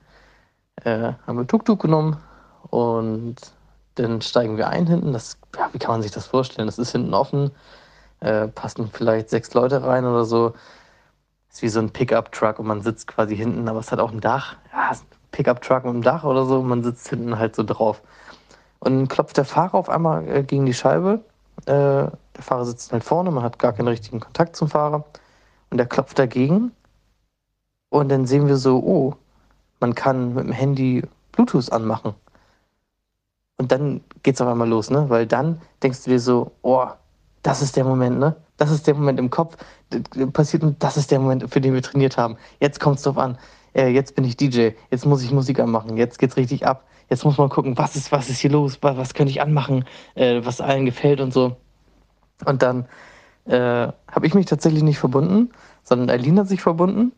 Äh, 0.85 1.13
haben 1.27 1.39
wir 1.39 1.47
Tuk-Tuk 1.47 1.81
genommen 1.81 2.17
und 2.71 3.37
dann 3.97 4.23
steigen 4.23 4.57
wir 4.57 4.69
ein 4.69 4.87
hinten. 4.87 5.13
Das, 5.13 5.39
ja, 5.57 5.69
wie 5.73 5.79
kann 5.79 5.93
man 5.93 6.03
sich 6.03 6.13
das 6.13 6.27
vorstellen? 6.27 6.67
Das 6.67 6.79
ist 6.79 6.93
hinten 6.93 7.13
offen, 7.13 7.51
äh, 8.21 8.49
passen 8.49 8.89
vielleicht 8.91 9.29
sechs 9.29 9.53
Leute 9.53 9.83
rein 9.85 10.07
oder 10.07 10.25
so. 10.25 10.55
Ist 11.53 11.63
wie 11.63 11.69
so 11.69 11.81
ein 11.81 11.91
Pickup-Truck 11.91 12.59
und 12.59 12.67
man 12.67 12.81
sitzt 12.81 13.07
quasi 13.07 13.37
hinten, 13.37 13.69
aber 13.69 13.81
es 13.81 13.93
hat 13.93 13.99
auch 13.99 14.11
ein 14.11 14.21
Dach. 14.21 14.57
Ja, 14.73 14.91
ein 14.91 14.99
Pickup-Truck 15.33 15.85
mit 15.85 15.93
einem 15.93 16.03
Dach 16.03 16.25
oder 16.25 16.47
so 16.47 16.61
und 16.61 16.69
man 16.69 16.83
sitzt 16.83 17.09
hinten 17.09 17.39
halt 17.39 17.55
so 17.55 17.63
drauf. 17.63 18.03
Und 18.81 18.97
dann 18.97 19.09
klopft 19.09 19.37
der 19.37 19.45
Fahrer 19.45 19.75
auf 19.75 19.89
einmal 19.91 20.27
äh, 20.29 20.43
gegen 20.43 20.67
die 20.67 20.75
Scheibe. 20.75 21.21
Äh, 21.67 22.09
der 22.37 22.43
Fahrer 22.43 22.65
sitzt 22.65 22.93
halt 22.93 23.05
vorne, 23.05 23.31
man 23.31 23.45
hat 23.45 23.59
gar 23.59 23.73
keinen 23.73 23.89
richtigen 23.89 24.21
Kontakt 24.21 24.57
zum 24.57 24.69
Fahrer. 24.69 25.05
Und 25.71 25.79
der 25.79 25.87
klopft 25.87 26.19
dagegen. 26.19 26.73
Und 27.91 28.09
dann 28.09 28.27
sehen 28.27 28.49
wir 28.49 28.57
so, 28.57 28.79
oh, 28.79 29.15
man 29.79 29.95
kann 29.95 30.35
mit 30.35 30.45
dem 30.45 30.53
Handy 30.53 31.03
Bluetooth 31.33 31.71
anmachen. 31.71 32.15
Und 33.59 33.71
dann 33.71 34.01
geht's 34.23 34.41
auf 34.41 34.49
einmal 34.49 34.69
los, 34.69 34.91
ne? 34.91 35.11
Weil 35.11 35.27
dann 35.27 35.61
denkst 35.83 36.05
du 36.05 36.11
dir 36.11 36.21
so, 36.21 36.53
oh, 36.63 36.87
das 37.43 37.61
ist 37.61 37.77
der 37.77 37.85
Moment, 37.85 38.19
ne? 38.19 38.37
Das 38.63 38.71
ist 38.71 38.87
der 38.87 38.95
Moment 38.95 39.19
im 39.19 39.29
Kopf, 39.29 39.57
passiert 40.33 40.63
und 40.63 40.81
das 40.85 40.97
ist 40.97 41.11
der 41.11 41.19
Moment, 41.19 41.53
für 41.53 41.61
den 41.61 41.75
wir 41.75 41.83
trainiert 41.83 42.17
haben. 42.17 42.37
Jetzt 42.61 42.79
kommt 42.79 42.99
es 42.99 43.03
drauf 43.03 43.19
an. 43.19 43.37
Äh, 43.75 43.89
jetzt 43.89 44.15
bin 44.15 44.25
ich 44.25 44.37
DJ, 44.37 44.69
jetzt 44.89 45.05
muss 45.05 45.25
ich 45.25 45.33
Musik 45.33 45.59
anmachen, 45.59 45.97
jetzt 45.97 46.21
geht's 46.21 46.37
richtig 46.37 46.65
ab. 46.65 46.87
Jetzt 47.11 47.25
muss 47.25 47.39
man 47.39 47.49
gucken, 47.49 47.77
was 47.77 47.97
ist, 47.97 48.13
was 48.13 48.29
ist 48.29 48.39
hier 48.39 48.53
los, 48.53 48.79
was, 48.81 48.97
was 48.97 49.15
könnte 49.15 49.33
ich 49.33 49.43
anmachen, 49.43 49.85
äh, 50.15 50.43
was 50.45 50.61
allen 50.61 50.85
gefällt 50.85 51.21
und 51.21 51.33
so. 51.33 51.57
Und 52.45 52.63
dann 52.63 52.87
äh, 53.47 53.89
habe 54.09 54.27
ich 54.29 54.35
mich 54.35 54.47
tatsächlich 54.47 54.85
nicht 54.85 55.01
verbunden, 55.01 55.51
sondern 55.83 56.09
Eileen 56.09 56.39
hat 56.39 56.47
sich 56.47 56.63
verbunden. 56.63 57.11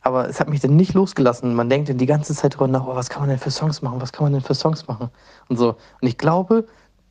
Aber 0.00 0.30
es 0.30 0.40
hat 0.40 0.48
mich 0.48 0.60
dann 0.60 0.76
nicht 0.76 0.94
losgelassen. 0.94 1.54
Man 1.54 1.68
denkt 1.68 1.90
dann 1.90 1.98
die 1.98 2.06
ganze 2.06 2.34
Zeit 2.34 2.54
darüber 2.54 2.68
nach, 2.68 2.86
oh, 2.86 2.96
was 2.96 3.10
kann 3.10 3.20
man 3.20 3.28
denn 3.28 3.38
für 3.38 3.50
Songs 3.50 3.82
machen, 3.82 4.00
was 4.00 4.12
kann 4.12 4.24
man 4.24 4.32
denn 4.32 4.40
für 4.40 4.54
Songs 4.54 4.86
machen 4.86 5.10
und 5.50 5.58
so. 5.58 5.76
Und 6.00 6.08
ich 6.08 6.16
glaube, 6.16 6.66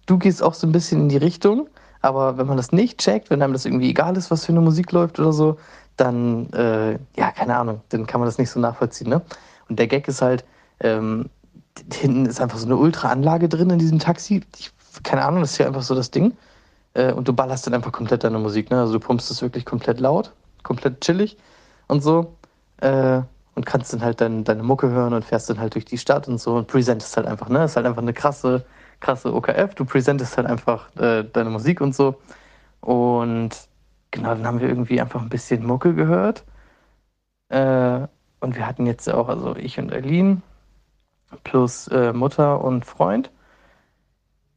du 0.07 0.17
gehst 0.17 0.41
auch 0.41 0.55
so 0.55 0.65
ein 0.65 0.71
bisschen 0.71 1.01
in 1.01 1.09
die 1.09 1.17
Richtung, 1.17 1.69
aber 2.05 2.37
wenn 2.37 2.45
man 2.45 2.57
das 2.57 2.71
nicht 2.71 2.99
checkt, 2.99 3.29
wenn 3.29 3.41
einem 3.41 3.53
das 3.53 3.65
irgendwie 3.65 3.89
egal 3.89 4.15
ist, 4.15 4.29
was 4.29 4.45
für 4.45 4.51
eine 4.51 4.61
Musik 4.61 4.91
läuft 4.91 5.19
oder 5.19 5.33
so, 5.33 5.57
dann, 5.97 6.51
äh, 6.53 6.93
ja, 7.17 7.31
keine 7.31 7.57
Ahnung, 7.57 7.81
dann 7.89 8.05
kann 8.05 8.19
man 8.19 8.27
das 8.27 8.37
nicht 8.37 8.51
so 8.51 8.59
nachvollziehen. 8.59 9.09
Ne? 9.09 9.21
Und 9.69 9.79
der 9.79 9.87
Gag 9.87 10.07
ist 10.07 10.21
halt, 10.21 10.45
ähm, 10.81 11.29
hinten 11.91 12.27
ist 12.27 12.39
einfach 12.39 12.59
so 12.59 12.67
eine 12.67 12.77
Ultra-Anlage 12.77 13.49
drin 13.49 13.71
in 13.71 13.79
diesem 13.79 13.99
Taxi. 13.99 14.41
Ich, 14.57 14.71
keine 15.03 15.25
Ahnung, 15.25 15.41
das 15.41 15.53
ist 15.53 15.57
ja 15.57 15.65
einfach 15.65 15.81
so 15.81 15.95
das 15.95 16.11
Ding. 16.11 16.33
Äh, 16.93 17.11
und 17.11 17.27
du 17.27 17.33
ballerst 17.33 17.65
dann 17.65 17.73
einfach 17.73 17.91
komplett 17.91 18.23
deine 18.23 18.37
Musik. 18.37 18.69
Ne? 18.69 18.79
Also 18.79 18.93
du 18.93 18.99
pumpst 18.99 19.31
es 19.31 19.41
wirklich 19.41 19.65
komplett 19.65 19.99
laut, 19.99 20.31
komplett 20.61 21.01
chillig 21.01 21.37
und 21.87 22.03
so. 22.03 22.35
Äh, 22.81 23.21
und 23.55 23.65
kannst 23.65 23.93
dann 23.93 24.01
halt 24.01 24.21
dein, 24.21 24.43
deine 24.43 24.63
Mucke 24.63 24.89
hören 24.89 25.13
und 25.13 25.25
fährst 25.25 25.49
dann 25.49 25.59
halt 25.59 25.73
durch 25.73 25.85
die 25.85 25.97
Stadt 25.97 26.27
und 26.27 26.39
so 26.39 26.55
und 26.55 26.67
präsentest 26.67 27.17
halt 27.17 27.25
einfach. 27.25 27.49
Ne? 27.49 27.63
Ist 27.63 27.77
halt 27.77 27.85
einfach 27.85 28.01
eine 28.01 28.13
krasse 28.13 28.65
krasse 28.99 29.33
OKF, 29.33 29.75
du 29.75 29.85
präsentest 29.85 30.37
halt 30.37 30.47
einfach 30.47 30.95
äh, 30.97 31.23
deine 31.23 31.49
Musik 31.49 31.81
und 31.81 31.95
so. 31.95 32.15
Und 32.81 33.51
genau, 34.11 34.29
dann 34.29 34.45
haben 34.45 34.59
wir 34.59 34.69
irgendwie 34.69 35.01
einfach 35.01 35.21
ein 35.21 35.29
bisschen 35.29 35.65
Mucke 35.65 35.93
gehört. 35.93 36.43
Äh, 37.49 38.07
und 38.39 38.55
wir 38.55 38.67
hatten 38.67 38.85
jetzt 38.85 39.09
auch, 39.09 39.29
also 39.29 39.55
ich 39.55 39.79
und 39.79 39.91
Aline 39.93 40.41
plus 41.43 41.87
äh, 41.87 42.13
Mutter 42.13 42.63
und 42.63 42.85
Freund, 42.85 43.31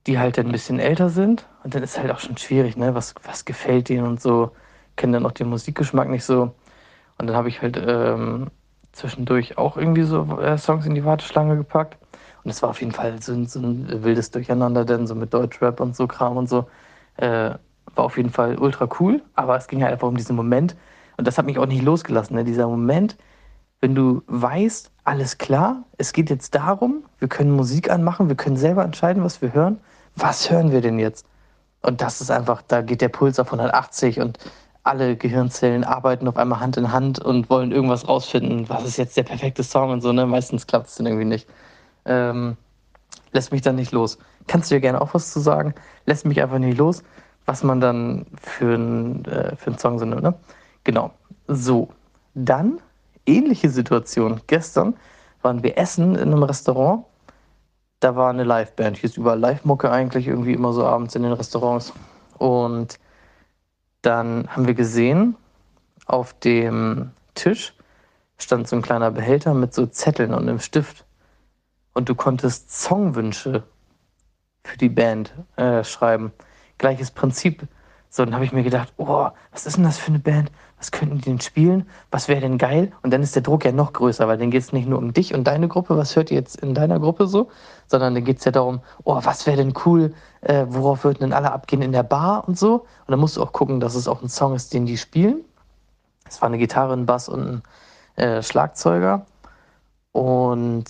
die 0.07 0.19
halt 0.19 0.39
dann 0.39 0.47
ein 0.47 0.53
bisschen 0.53 0.79
älter 0.79 1.09
sind. 1.11 1.47
Und 1.65 1.75
dann 1.75 1.83
ist 1.83 1.99
halt 1.99 2.11
auch 2.11 2.21
schon 2.21 2.37
schwierig, 2.37 2.77
ne? 2.77 2.95
Was, 2.95 3.15
was 3.25 3.45
gefällt 3.45 3.89
denen 3.89 4.07
und 4.07 4.21
so. 4.21 4.53
Kennen 4.97 5.13
dann 5.13 5.27
auch 5.27 5.33
den 5.33 5.49
Musikgeschmack 5.49 6.09
nicht 6.09 6.25
so. 6.25 6.55
Und 7.19 7.27
dann 7.27 7.37
habe 7.37 7.49
ich 7.49 7.63
halt 7.63 7.77
ähm, 7.85 8.51
zwischendurch 8.93 9.59
auch 9.59 9.77
irgendwie 9.77 10.03
so 10.03 10.41
äh, 10.41 10.59
Songs 10.59 10.87
in 10.87 10.95
die 10.95 11.05
Warteschlange 11.05 11.57
gepackt. 11.57 11.99
Und 12.49 12.53
es 12.53 12.63
war 12.63 12.71
auf 12.71 12.81
jeden 12.81 12.93
Fall 12.93 13.21
so, 13.21 13.45
so, 13.45 13.61
ein 13.61 14.03
wildes 14.05 14.31
Durcheinander, 14.31 14.87
denn 14.87 15.07
so 15.07 15.15
mit 15.15 15.35
Deutschrap 15.35 15.81
und 15.81 15.95
so 15.95 16.07
Kram 16.07 16.39
und 16.39 16.49
so. 16.49 16.67
Äh, 17.19 17.51
war 17.95 18.05
auf 18.07 18.17
jeden 18.17 18.31
Fall 18.31 18.57
ultra 18.57 18.89
cool. 18.99 19.21
Aber 19.35 19.55
es 19.59 19.67
ging 19.67 19.83
halt 19.83 19.93
einfach 19.93 20.09
um 20.09 20.17
diesen 20.17 20.35
Moment. 20.35 20.75
Und 21.19 21.29
das 21.29 21.37
hat 21.37 21.45
mich 21.45 21.59
auch 21.59 21.67
nicht 21.67 21.83
losgelassen. 21.83 22.37
Ne? 22.37 22.45
Dieser 22.45 22.67
Moment, 22.67 23.19
wenn 23.83 23.95
du 23.95 24.23
weißt, 24.29 24.91
alles 25.05 25.37
klar, 25.37 25.85
es 25.99 26.15
geht 26.15 26.31
jetzt 26.31 26.55
darum, 26.55 27.05
wir 27.19 27.29
können 27.29 27.51
Musik 27.51 27.91
anmachen, 27.91 28.31
wir 28.31 28.37
können 28.37 28.57
selber 28.57 28.83
entscheiden, 28.83 29.23
was 29.23 29.43
wir 29.43 29.53
hören. 29.53 29.79
Was 30.17 30.51
hören 30.51 30.73
wir 30.73 30.81
denn 30.81 30.99
jetzt? 30.99 31.27
Und 31.83 32.01
das 32.01 32.23
ist 32.23 32.31
einfach, 32.31 32.63
da 32.67 32.81
geht 32.81 33.03
der 33.03 33.11
Puls 33.11 33.39
auf 33.39 33.49
180 33.49 34.21
und 34.21 34.39
alle 34.85 35.19
Gehirnzellen 35.19 35.85
arbeiten 35.85 36.27
auf 36.29 36.39
einmal 36.39 36.61
Hand 36.61 36.79
in 36.79 36.93
Hand 36.93 37.19
und 37.19 37.51
wollen 37.51 37.73
irgendwas 37.73 38.09
rausfinden, 38.09 38.71
was 38.71 38.87
ist 38.87 38.97
jetzt 38.97 39.19
der 39.19 39.25
perfekte 39.25 39.63
Song 39.63 39.91
und 39.91 40.01
so, 40.01 40.13
ne? 40.13 40.25
Meistens 40.25 40.67
klappt 40.67 40.87
es 40.87 40.95
dann 40.95 41.05
irgendwie 41.05 41.27
nicht. 41.27 41.47
Ähm, 42.09 42.57
lässt 43.33 43.53
mich 43.53 43.63
dann 43.63 43.77
nicht 43.77 43.93
los. 43.93 44.19
Kannst 44.47 44.71
du 44.71 44.75
dir 44.75 44.81
gerne 44.81 45.01
auch 45.01 45.15
was 45.15 45.33
zu 45.33 45.41
sagen? 45.41 45.75
Lässt 46.07 46.25
mich 46.25 46.43
einfach 46.43 46.59
nicht 46.59 46.79
los, 46.79 47.03
was 47.47 47.63
man 47.63 47.81
dann 47.81 48.27
für, 48.43 48.75
ein, 48.75 49.25
äh, 49.27 49.55
für 49.57 49.71
einen 49.71 49.79
Song 49.79 49.99
so 49.99 50.05
nimmt, 50.05 50.23
ne? 50.23 50.35
Genau. 50.85 51.13
So. 51.47 51.89
Dann 52.35 52.81
ähnliche 53.27 53.69
Situation. 53.69 54.41
Gestern 54.47 54.95
waren 55.43 55.63
wir 55.63 55.79
essen 55.79 56.15
in 56.15 56.33
einem 56.33 56.43
Restaurant. 56.43 57.05
Da 58.01 58.17
war 58.17 58.31
eine 58.31 58.45
Liveband. 58.45 58.97
Hier 58.97 59.11
ist 59.11 59.17
überall 59.17 59.39
Live-Mucke 59.39 59.91
eigentlich, 59.91 60.29
irgendwie 60.29 60.53
immer 60.53 60.73
so 60.73 60.85
abends 60.85 61.15
in 61.15 61.23
den 61.23 61.33
Restaurants. 61.33 61.93
Und 62.39 62.99
dann 64.03 64.49
haben 64.49 64.67
wir 64.67 64.75
gesehen, 64.75 65.37
auf 66.07 66.33
dem 66.35 67.11
Tisch 67.35 67.75
stand 68.39 68.69
so 68.69 68.77
ein 68.77 68.83
kleiner 68.83 69.11
Behälter 69.11 69.53
mit 69.55 69.75
so 69.75 69.87
Zetteln 69.87 70.33
und 70.33 70.49
einem 70.49 70.61
Stift. 70.61 71.05
Und 71.99 72.09
du 72.09 72.15
konntest 72.15 72.71
Songwünsche 72.71 73.65
für 74.63 74.79
die 74.79 74.89
Band 74.89 75.35
äh, 75.57 75.83
schreiben. 75.83 76.33
Gleiches 76.79 77.11
Prinzip. 77.11 77.67
So, 78.09 78.25
dann 78.25 78.35
habe 78.35 78.45
ich 78.45 78.53
mir 78.53 78.63
gedacht, 78.63 78.93
oh, 78.97 79.29
was 79.51 79.67
ist 79.67 79.77
denn 79.77 79.85
das 79.85 79.99
für 79.99 80.09
eine 80.09 80.21
Band? 80.21 80.51
was 80.79 80.93
könnten 80.93 81.19
die 81.19 81.25
denn 81.25 81.41
spielen? 81.41 81.89
Was 82.11 82.29
wäre 82.29 82.41
denn 82.41 82.57
geil? 82.57 82.93
Und 83.03 83.13
dann 83.13 83.23
ist 83.23 83.35
der 83.35 83.43
Druck 83.43 83.65
ja 83.65 83.73
noch 83.73 83.93
größer, 83.93 84.29
weil 84.29 84.39
dann 84.39 84.51
geht 84.51 84.63
es 84.63 84.73
nicht 84.73 84.89
nur 84.89 84.99
um 84.99 85.13
dich 85.13 85.35
und 85.35 85.45
deine 85.45 85.69
Gruppe, 85.69 85.97
was 85.97 86.15
hört 86.15 86.31
ihr 86.31 86.39
jetzt 86.39 86.57
in 86.57 86.75
deiner 86.75 87.01
Gruppe 87.01 87.27
so, 87.27 87.51
sondern 87.87 88.15
dann 88.15 88.25
geht 88.25 88.39
es 88.39 88.45
ja 88.45 88.53
darum, 88.53 88.81
oh, 89.05 89.19
was 89.23 89.47
wäre 89.47 89.57
denn 89.57 89.75
cool, 89.85 90.15
äh, 90.41 90.67
worauf 90.69 91.05
würden 91.05 91.21
denn 91.21 91.33
alle 91.33 91.53
abgehen 91.53 91.83
in 91.83 91.93
der 91.93 92.05
Bar 92.05 92.47
und 92.47 92.59
so. 92.59 92.75
Und 92.75 93.09
dann 93.09 93.19
musst 93.19 93.37
du 93.37 93.43
auch 93.43 93.53
gucken, 93.53 93.81
dass 93.81 93.95
es 93.95 94.07
auch 94.07 94.23
ein 94.23 94.29
Song 94.29 94.55
ist, 94.55 94.73
den 94.73 94.87
die 94.87 94.97
spielen. 94.97 95.45
Es 96.29 96.41
war 96.41 96.49
eine 96.49 96.59
Gitarre, 96.59 96.93
ein 96.93 97.07
Bass 97.07 97.29
und 97.29 97.63
ein 98.17 98.25
äh, 98.25 98.43
Schlagzeuger. 98.43 99.27
Und 100.13 100.85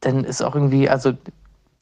dann 0.00 0.24
ist 0.24 0.42
auch 0.42 0.54
irgendwie, 0.54 0.88
also, 0.88 1.12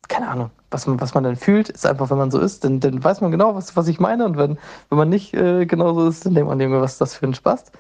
keine 0.09 0.29
Ahnung, 0.29 0.51
was 0.71 0.87
man, 0.87 1.01
was 1.01 1.15
man 1.15 1.25
dann 1.25 1.37
fühlt, 1.37 1.69
ist 1.69 1.87
einfach, 1.87 2.11
wenn 2.11 2.19
man 2.19 2.31
so 2.31 2.39
ist, 2.39 2.65
dann, 2.65 2.81
dann 2.81 3.03
weiß 3.03 3.21
man 3.21 3.31
genau, 3.31 3.55
was, 3.55 3.77
was 3.77 3.89
ich 3.89 4.01
meine. 4.01 4.25
Und 4.25 4.37
wenn, 4.37 4.59
wenn 4.89 4.99
man 4.99 5.09
nicht 5.09 5.35
äh, 5.35 5.67
genau 5.67 5.95
so 5.95 6.09
ist, 6.09 6.27
dann 6.27 6.35
denkt 6.35 6.49
man 6.49 6.61
irgendwie, 6.61 6.81
was 6.81 6.93
ist 6.93 7.01
das 7.01 7.15
für 7.15 7.27
ein 7.27 7.35
Spaß. 7.35 7.73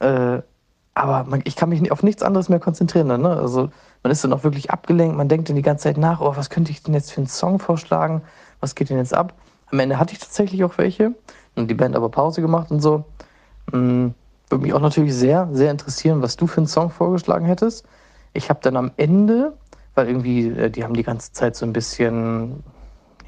Äh, 0.00 0.42
aber 0.94 1.24
man, 1.24 1.42
ich 1.44 1.56
kann 1.56 1.68
mich 1.68 1.92
auf 1.92 2.02
nichts 2.02 2.22
anderes 2.22 2.48
mehr 2.48 2.60
konzentrieren. 2.60 3.08
Dann, 3.08 3.22
ne? 3.22 3.36
Also 3.36 3.70
man 4.02 4.10
ist 4.10 4.24
dann 4.24 4.32
auch 4.32 4.44
wirklich 4.44 4.70
abgelenkt, 4.70 5.16
man 5.16 5.28
denkt 5.28 5.48
dann 5.48 5.56
die 5.56 5.62
ganze 5.62 5.84
Zeit 5.84 5.98
nach, 5.98 6.20
oh, 6.20 6.36
was 6.36 6.48
könnte 6.50 6.70
ich 6.70 6.82
denn 6.82 6.94
jetzt 6.94 7.12
für 7.12 7.18
einen 7.18 7.26
Song 7.26 7.58
vorschlagen? 7.58 8.22
Was 8.60 8.74
geht 8.74 8.88
denn 8.88 8.98
jetzt 8.98 9.14
ab? 9.14 9.34
Am 9.70 9.78
Ende 9.78 9.98
hatte 9.98 10.12
ich 10.12 10.20
tatsächlich 10.20 10.64
auch 10.64 10.78
welche 10.78 11.14
und 11.54 11.68
die 11.68 11.74
Band 11.74 11.96
aber 11.96 12.08
Pause 12.08 12.40
gemacht 12.40 12.70
und 12.70 12.80
so. 12.80 13.04
Hm, 13.72 14.14
würde 14.48 14.62
mich 14.62 14.72
auch 14.72 14.80
natürlich 14.80 15.14
sehr, 15.14 15.48
sehr 15.52 15.70
interessieren, 15.70 16.22
was 16.22 16.36
du 16.36 16.46
für 16.46 16.58
einen 16.58 16.66
Song 16.66 16.90
vorgeschlagen 16.90 17.46
hättest. 17.46 17.84
Ich 18.32 18.48
habe 18.48 18.60
dann 18.62 18.76
am 18.76 18.92
Ende 18.96 19.54
weil 19.96 20.08
irgendwie, 20.08 20.48
äh, 20.48 20.70
die 20.70 20.84
haben 20.84 20.94
die 20.94 21.02
ganze 21.02 21.32
Zeit 21.32 21.56
so 21.56 21.66
ein 21.66 21.72
bisschen, 21.72 22.62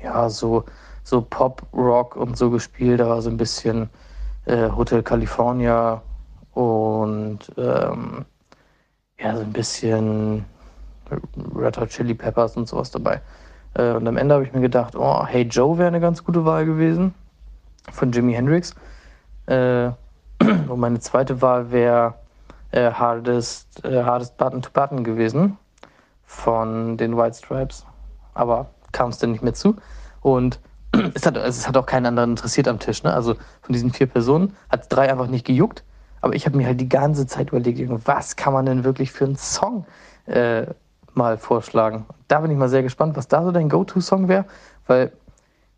ja, 0.02 0.28
so, 0.28 0.64
so 1.02 1.22
Pop, 1.22 1.66
Rock 1.72 2.14
und 2.14 2.37
so 2.37 2.50
gespielt. 2.50 3.00
Da 3.00 3.08
war 3.08 3.22
so 3.22 3.30
ein 3.30 3.37
bisschen 3.38 3.90
äh, 4.44 4.70
Hotel 4.70 5.02
California 5.02 6.02
und 6.52 7.40
ähm, 7.56 8.25
ja, 9.18 9.37
so 9.37 9.42
ein 9.42 9.52
bisschen 9.52 10.44
Red 11.56 11.78
Hot 11.78 11.88
Chili 11.88 12.14
Peppers 12.14 12.56
und 12.56 12.68
sowas 12.68 12.90
dabei. 12.90 13.20
Äh, 13.75 13.92
und 13.92 14.06
am 14.06 14.16
Ende 14.16 14.34
habe 14.34 14.44
ich 14.44 14.52
mir 14.52 14.60
gedacht, 14.60 14.94
oh, 14.94 15.25
Hey 15.26 15.42
Joe 15.44 15.78
wäre 15.78 15.88
eine 15.88 16.00
ganz 16.00 16.22
gute 16.22 16.44
Wahl 16.44 16.66
gewesen 16.66 17.14
von 17.90 18.12
Jimi 18.12 18.34
Hendrix. 18.34 18.75
Äh, 19.46 19.90
und 20.68 20.78
meine 20.78 21.00
zweite 21.00 21.40
Wahl 21.40 21.72
wäre 21.72 22.14
äh, 22.72 22.90
Hardest, 22.90 23.82
äh, 23.87 24.04
Hardest 24.04 24.37
Button 24.37 24.60
to 24.60 24.70
Button 24.70 25.02
gewesen 25.02 25.56
von 26.28 26.99
den 26.99 27.16
White 27.16 27.38
Stripes, 27.38 27.87
aber 28.35 28.66
kam 28.92 29.08
es 29.08 29.18
dann 29.18 29.32
nicht 29.32 29.42
mehr 29.42 29.54
zu. 29.54 29.76
Und 30.20 30.61
es 31.14 31.26
hat, 31.26 31.37
es 31.38 31.66
hat 31.66 31.76
auch 31.76 31.87
keinen 31.87 32.06
anderen 32.06 32.30
interessiert 32.30 32.68
am 32.68 32.78
Tisch. 32.78 33.02
Ne? 33.02 33.12
Also 33.12 33.35
von 33.62 33.73
diesen 33.73 33.90
vier 33.90 34.06
Personen 34.06 34.54
hat 34.68 34.92
drei 34.92 35.11
einfach 35.11 35.26
nicht 35.26 35.47
gejuckt. 35.47 35.82
Aber 36.20 36.35
ich 36.35 36.44
habe 36.44 36.56
mir 36.56 36.66
halt 36.66 36.80
die 36.80 36.88
ganze 36.88 37.26
Zeit 37.26 37.49
überlegt, 37.49 37.80
was 38.06 38.37
kann 38.37 38.52
man 38.52 38.66
denn 38.66 38.85
wirklich 38.85 39.11
für 39.11 39.25
einen 39.25 39.37
Song 39.37 39.87
äh, 40.26 40.66
mal 41.14 41.38
vorschlagen. 41.38 42.04
Da 42.28 42.40
bin 42.40 42.50
ich 42.50 42.58
mal 42.58 42.68
sehr 42.68 42.82
gespannt, 42.82 43.16
was 43.16 43.28
da 43.28 43.42
so 43.42 43.50
dein 43.50 43.70
Go-To-Song 43.70 44.28
wäre, 44.28 44.44
weil 44.87 45.12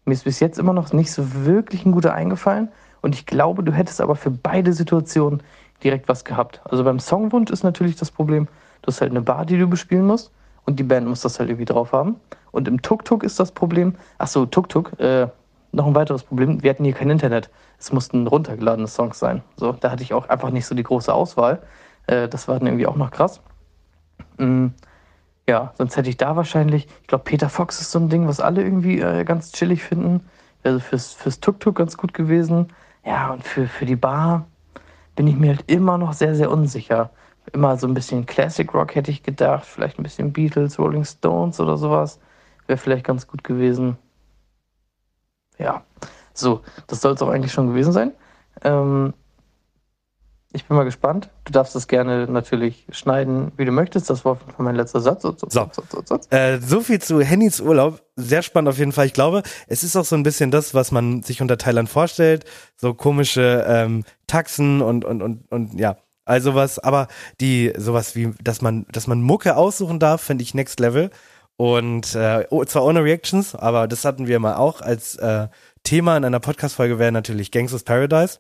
mir 0.04 0.14
ist 0.14 0.24
bis 0.24 0.40
jetzt 0.40 0.58
immer 0.58 0.72
noch 0.72 0.92
nicht 0.92 1.12
so 1.12 1.44
wirklich 1.44 1.86
ein 1.86 1.92
guter 1.92 2.12
eingefallen. 2.12 2.70
Und 3.02 3.14
ich 3.14 3.24
glaube, 3.24 3.62
du 3.62 3.72
hättest 3.72 4.00
aber 4.00 4.16
für 4.16 4.30
beide 4.30 4.72
Situationen 4.72 5.42
direkt 5.84 6.08
was 6.08 6.24
gehabt. 6.24 6.60
Also 6.64 6.82
beim 6.82 6.98
Songwunsch 6.98 7.52
ist 7.52 7.62
natürlich 7.62 7.96
das 7.96 8.10
Problem, 8.10 8.48
du 8.82 8.88
hast 8.88 9.00
halt 9.00 9.12
eine 9.12 9.22
Bar, 9.22 9.46
die 9.46 9.58
du 9.58 9.68
bespielen 9.68 10.06
musst 10.06 10.32
und 10.64 10.78
die 10.78 10.84
Band 10.84 11.06
muss 11.06 11.20
das 11.20 11.38
halt 11.38 11.48
irgendwie 11.48 11.64
drauf 11.64 11.92
haben. 11.92 12.16
Und 12.52 12.68
im 12.68 12.82
Tuk-Tuk 12.82 13.22
ist 13.22 13.40
das 13.40 13.52
Problem, 13.52 13.94
ach 14.18 14.26
so, 14.26 14.46
Tuk-Tuk, 14.46 14.98
äh, 15.00 15.28
noch 15.72 15.86
ein 15.86 15.94
weiteres 15.94 16.24
Problem, 16.24 16.62
wir 16.62 16.70
hatten 16.70 16.84
hier 16.84 16.94
kein 16.94 17.10
Internet. 17.10 17.50
Es 17.78 17.92
mussten 17.92 18.26
runtergeladene 18.26 18.88
Songs 18.88 19.18
sein. 19.18 19.42
So, 19.56 19.72
da 19.72 19.90
hatte 19.90 20.02
ich 20.02 20.12
auch 20.12 20.28
einfach 20.28 20.50
nicht 20.50 20.66
so 20.66 20.74
die 20.74 20.82
große 20.82 21.12
Auswahl. 21.12 21.62
Äh, 22.06 22.28
das 22.28 22.48
war 22.48 22.58
dann 22.58 22.66
irgendwie 22.66 22.86
auch 22.86 22.96
noch 22.96 23.10
krass. 23.10 23.40
Mhm. 24.38 24.74
Ja, 25.48 25.72
sonst 25.78 25.96
hätte 25.96 26.08
ich 26.08 26.16
da 26.16 26.36
wahrscheinlich, 26.36 26.86
ich 27.00 27.06
glaube, 27.08 27.24
Peter 27.24 27.48
Fox 27.48 27.80
ist 27.80 27.90
so 27.90 27.98
ein 27.98 28.08
Ding, 28.08 28.28
was 28.28 28.40
alle 28.40 28.62
irgendwie 28.62 29.00
äh, 29.00 29.24
ganz 29.24 29.52
chillig 29.52 29.82
finden. 29.82 30.28
Also 30.62 30.78
fürs, 30.78 31.12
fürs 31.14 31.40
Tuk-Tuk 31.40 31.74
ganz 31.74 31.96
gut 31.96 32.14
gewesen. 32.14 32.72
Ja, 33.04 33.32
und 33.32 33.44
für, 33.44 33.66
für 33.66 33.86
die 33.86 33.96
Bar 33.96 34.46
bin 35.16 35.26
ich 35.26 35.36
mir 35.36 35.48
halt 35.56 35.70
immer 35.70 35.98
noch 35.98 36.12
sehr, 36.12 36.34
sehr 36.34 36.50
unsicher 36.50 37.10
immer 37.52 37.76
so 37.76 37.86
ein 37.86 37.94
bisschen 37.94 38.26
Classic 38.26 38.72
Rock 38.72 38.94
hätte 38.94 39.10
ich 39.10 39.22
gedacht, 39.22 39.64
vielleicht 39.64 39.98
ein 39.98 40.02
bisschen 40.02 40.32
Beatles, 40.32 40.78
Rolling 40.78 41.04
Stones 41.04 41.60
oder 41.60 41.76
sowas. 41.76 42.18
Wäre 42.66 42.78
vielleicht 42.78 43.04
ganz 43.04 43.26
gut 43.26 43.44
gewesen. 43.44 43.96
Ja, 45.58 45.84
so, 46.32 46.62
das 46.86 47.00
soll 47.00 47.14
es 47.14 47.22
auch 47.22 47.28
eigentlich 47.28 47.52
schon 47.52 47.68
gewesen 47.68 47.92
sein. 47.92 48.12
Ähm, 48.62 49.14
ich 50.52 50.64
bin 50.64 50.76
mal 50.76 50.84
gespannt. 50.84 51.30
Du 51.44 51.52
darfst 51.52 51.76
das 51.76 51.86
gerne 51.86 52.26
natürlich 52.26 52.84
schneiden, 52.90 53.52
wie 53.56 53.64
du 53.64 53.70
möchtest. 53.70 54.10
Das 54.10 54.24
war 54.24 54.36
mein 54.58 54.74
letzter 54.74 55.00
Satz. 55.00 55.22
So, 55.22 55.36
so, 55.38 55.70
so. 56.04 56.18
Äh, 56.30 56.58
so 56.58 56.80
viel 56.80 57.00
zu 57.00 57.20
Hennys 57.20 57.60
Urlaub. 57.60 58.02
Sehr 58.16 58.42
spannend 58.42 58.68
auf 58.68 58.78
jeden 58.78 58.90
Fall. 58.90 59.06
Ich 59.06 59.12
glaube, 59.12 59.42
es 59.68 59.84
ist 59.84 59.94
auch 59.96 60.04
so 60.04 60.16
ein 60.16 60.24
bisschen 60.24 60.50
das, 60.50 60.74
was 60.74 60.90
man 60.90 61.22
sich 61.22 61.40
unter 61.40 61.56
Thailand 61.56 61.88
vorstellt. 61.88 62.44
So 62.76 62.94
komische 62.94 63.64
ähm, 63.68 64.04
Taxen 64.26 64.82
und, 64.82 65.04
und, 65.04 65.22
und, 65.22 65.52
und 65.52 65.78
ja, 65.78 65.96
also 66.24 66.54
was, 66.54 66.78
aber 66.78 67.08
die, 67.40 67.72
sowas 67.76 68.14
wie, 68.16 68.32
dass 68.42 68.62
man, 68.62 68.86
dass 68.92 69.06
man 69.06 69.22
Mucke 69.22 69.56
aussuchen 69.56 69.98
darf, 69.98 70.22
finde 70.22 70.42
ich 70.42 70.54
next 70.54 70.80
level. 70.80 71.10
Und 71.56 72.14
äh, 72.14 72.46
oh, 72.50 72.64
zwar 72.64 72.84
ohne 72.84 73.04
Reactions, 73.04 73.54
aber 73.54 73.86
das 73.86 74.04
hatten 74.04 74.26
wir 74.26 74.38
mal 74.38 74.54
auch 74.54 74.80
als 74.80 75.16
äh, 75.16 75.48
Thema 75.82 76.16
in 76.16 76.24
einer 76.24 76.40
Podcast-Folge 76.40 76.98
wäre 76.98 77.12
natürlich 77.12 77.50
Gangsters 77.50 77.82
Paradise. 77.82 78.38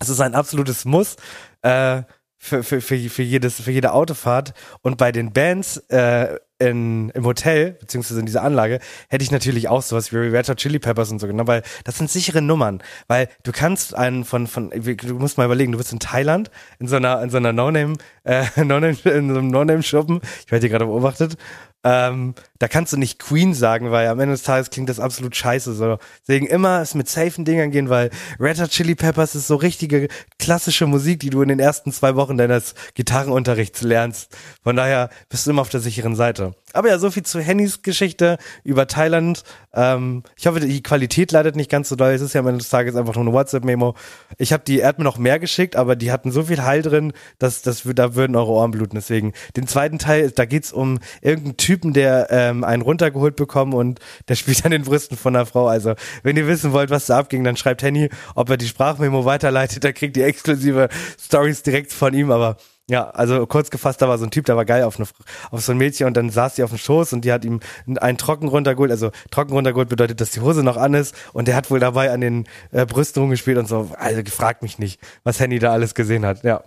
Es 0.00 0.08
ist 0.08 0.20
ein 0.20 0.34
absolutes 0.34 0.84
Muss. 0.84 1.16
Äh, 1.62 2.02
für, 2.44 2.62
für, 2.62 2.80
für, 2.82 2.98
für, 2.98 3.22
jedes, 3.22 3.60
für 3.60 3.70
jede 3.70 3.92
Autofahrt. 3.92 4.52
Und 4.82 4.98
bei 4.98 5.12
den 5.12 5.32
Bands 5.32 5.78
äh, 5.88 6.38
in, 6.58 7.10
im 7.10 7.24
Hotel, 7.24 7.72
beziehungsweise 7.72 8.20
in 8.20 8.26
dieser 8.26 8.42
Anlage, 8.42 8.78
hätte 9.08 9.24
ich 9.24 9.30
natürlich 9.30 9.68
auch 9.68 9.82
sowas 9.82 10.12
wie 10.12 10.16
Red 10.16 10.48
Hot 10.48 10.58
Chili 10.58 10.78
Peppers 10.78 11.10
und 11.10 11.18
so 11.18 11.26
genommen, 11.26 11.48
weil 11.48 11.62
das 11.84 11.98
sind 11.98 12.10
sichere 12.10 12.42
Nummern. 12.42 12.82
Weil 13.08 13.28
du 13.42 13.52
kannst 13.52 13.94
einen 13.94 14.24
von, 14.24 14.46
von, 14.46 14.70
du 14.70 15.14
musst 15.14 15.38
mal 15.38 15.46
überlegen, 15.46 15.72
du 15.72 15.78
bist 15.78 15.92
in 15.92 16.00
Thailand, 16.00 16.50
in 16.78 16.86
so 16.86 16.96
einer, 16.96 17.22
in 17.22 17.30
so 17.30 17.38
einer 17.38 17.52
No-Name, 17.52 17.94
äh, 18.24 18.44
No-Name, 18.56 18.96
in 19.04 19.32
so 19.32 19.38
einem 19.38 19.48
No-Name-Schuppen, 19.48 20.20
ich 20.44 20.52
werde 20.52 20.66
hier 20.66 20.70
gerade 20.70 20.86
beobachtet, 20.86 21.36
ähm, 21.84 22.34
da 22.58 22.66
kannst 22.66 22.94
du 22.94 22.96
nicht 22.96 23.18
Queen 23.18 23.52
sagen, 23.52 23.90
weil 23.90 24.08
am 24.08 24.18
Ende 24.18 24.34
des 24.34 24.42
Tages 24.42 24.70
klingt 24.70 24.88
das 24.88 24.98
absolut 24.98 25.36
scheiße. 25.36 25.74
So. 25.74 25.98
Deswegen 26.22 26.46
immer 26.46 26.80
es 26.80 26.94
mit 26.94 27.08
safen 27.08 27.44
Dingern 27.44 27.70
gehen, 27.70 27.90
weil 27.90 28.10
Red 28.40 28.60
Hot 28.60 28.70
Chili 28.70 28.94
Peppers 28.94 29.34
ist 29.34 29.48
so 29.48 29.56
richtige 29.56 30.08
klassische 30.38 30.86
Musik, 30.86 31.20
die 31.20 31.30
du 31.30 31.42
in 31.42 31.48
den 31.48 31.60
ersten 31.60 31.92
zwei 31.92 32.16
Wochen 32.16 32.38
deines 32.38 32.74
Gitarrenunterrichts 32.94 33.82
lernst. 33.82 34.34
Von 34.62 34.76
daher 34.76 35.10
bist 35.28 35.46
du 35.46 35.50
immer 35.50 35.60
auf 35.60 35.68
der 35.68 35.80
sicheren 35.80 36.16
Seite. 36.16 36.43
Aber 36.72 36.88
ja, 36.88 36.98
so 36.98 37.10
viel 37.10 37.22
zu 37.22 37.40
Hennys 37.40 37.82
Geschichte 37.82 38.36
über 38.64 38.86
Thailand. 38.86 39.44
Ähm, 39.72 40.24
ich 40.36 40.46
hoffe, 40.46 40.60
die 40.60 40.82
Qualität 40.82 41.30
leidet 41.30 41.54
nicht 41.54 41.70
ganz 41.70 41.88
so 41.88 41.96
doll. 41.96 42.12
Es 42.12 42.20
ist 42.20 42.34
ja 42.34 42.40
am 42.40 42.48
Ende 42.48 42.58
des 42.58 42.68
Tages 42.68 42.96
einfach 42.96 43.14
nur 43.14 43.24
eine 43.24 43.32
WhatsApp-Memo. 43.32 43.94
Ich 44.38 44.52
habe 44.52 44.64
die, 44.64 44.80
er 44.80 44.88
hat 44.88 44.98
mir 44.98 45.04
noch 45.04 45.16
mehr 45.16 45.38
geschickt, 45.38 45.76
aber 45.76 45.94
die 45.94 46.10
hatten 46.10 46.32
so 46.32 46.42
viel 46.44 46.62
Heil 46.62 46.82
drin, 46.82 47.12
dass, 47.38 47.62
dass 47.62 47.82
da 47.84 48.14
würden 48.14 48.34
eure 48.34 48.50
Ohren 48.50 48.72
bluten. 48.72 48.96
Deswegen, 48.96 49.32
den 49.56 49.68
zweiten 49.68 49.98
Teil, 49.98 50.32
da 50.32 50.44
geht's 50.44 50.72
um 50.72 50.98
irgendeinen 51.22 51.56
Typen, 51.56 51.92
der 51.92 52.28
ähm, 52.30 52.64
einen 52.64 52.82
runtergeholt 52.82 53.36
bekommen 53.36 53.72
und 53.72 54.00
der 54.28 54.34
spielt 54.34 54.64
an 54.64 54.72
den 54.72 54.82
Brüsten 54.82 55.16
von 55.16 55.36
einer 55.36 55.46
Frau. 55.46 55.68
Also, 55.68 55.94
wenn 56.24 56.36
ihr 56.36 56.48
wissen 56.48 56.72
wollt, 56.72 56.90
was 56.90 57.06
da 57.06 57.18
abging, 57.18 57.44
dann 57.44 57.56
schreibt 57.56 57.82
Henny, 57.82 58.08
ob 58.34 58.50
er 58.50 58.56
die 58.56 58.68
Sprachmemo 58.68 59.24
weiterleitet. 59.24 59.84
Da 59.84 59.92
kriegt 59.92 60.16
ihr 60.16 60.26
exklusive 60.26 60.88
Stories 61.20 61.62
direkt 61.62 61.92
von 61.92 62.14
ihm, 62.14 62.30
aber 62.30 62.56
ja, 62.90 63.08
also 63.10 63.46
kurz 63.46 63.70
gefasst, 63.70 64.02
da 64.02 64.08
war 64.08 64.18
so 64.18 64.24
ein 64.24 64.30
Typ, 64.30 64.44
der 64.44 64.56
war 64.56 64.66
geil 64.66 64.82
auf, 64.82 64.98
eine, 64.98 65.08
auf 65.50 65.60
so 65.62 65.72
ein 65.72 65.78
Mädchen 65.78 66.06
und 66.06 66.16
dann 66.18 66.28
saß 66.28 66.56
sie 66.56 66.62
auf 66.62 66.70
dem 66.70 66.78
Schoß 66.78 67.14
und 67.14 67.24
die 67.24 67.32
hat 67.32 67.44
ihm 67.44 67.60
einen 67.86 68.18
Trocken 68.18 68.46
runtergeholt. 68.46 68.90
Also 68.90 69.10
Trocken 69.30 69.54
runtergeholt 69.54 69.88
bedeutet, 69.88 70.20
dass 70.20 70.32
die 70.32 70.40
Hose 70.40 70.62
noch 70.62 70.76
an 70.76 70.92
ist 70.92 71.14
und 71.32 71.48
der 71.48 71.56
hat 71.56 71.70
wohl 71.70 71.80
dabei 71.80 72.10
an 72.12 72.20
den 72.20 72.44
äh, 72.72 72.84
Brüsten 72.84 73.22
rumgespielt 73.22 73.56
und 73.56 73.68
so. 73.68 73.90
Also 73.96 74.22
gefragt 74.22 74.62
mich 74.62 74.78
nicht, 74.78 75.00
was 75.22 75.40
Henny 75.40 75.58
da 75.58 75.72
alles 75.72 75.94
gesehen 75.94 76.26
hat. 76.26 76.42
Ja, 76.42 76.62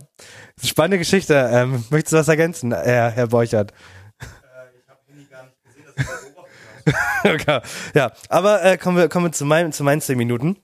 spannende 0.64 0.98
Geschichte. 0.98 1.50
Ähm, 1.54 1.86
möchtest 1.92 2.14
du 2.14 2.18
was 2.18 2.28
ergänzen, 2.28 2.74
Herr, 2.74 3.12
Herr 3.12 3.28
Borchert? 3.28 3.72
Äh, 4.20 4.26
ich 4.82 4.90
habe 4.90 5.00
Henny 5.06 5.26
gar 5.26 5.44
nicht 5.44 5.64
gesehen, 5.64 5.86
dass 7.24 7.32
okay. 7.32 7.62
Ja, 7.94 8.12
aber 8.30 8.64
äh, 8.64 8.78
kommen 8.78 8.98
wir 8.98 9.08
kommen 9.08 9.28
wir 9.28 9.32
zu 9.34 9.46
meinen 9.46 9.72
zu 9.72 9.84
meinen 9.84 10.02
zehn 10.02 10.18
Minuten. 10.18 10.58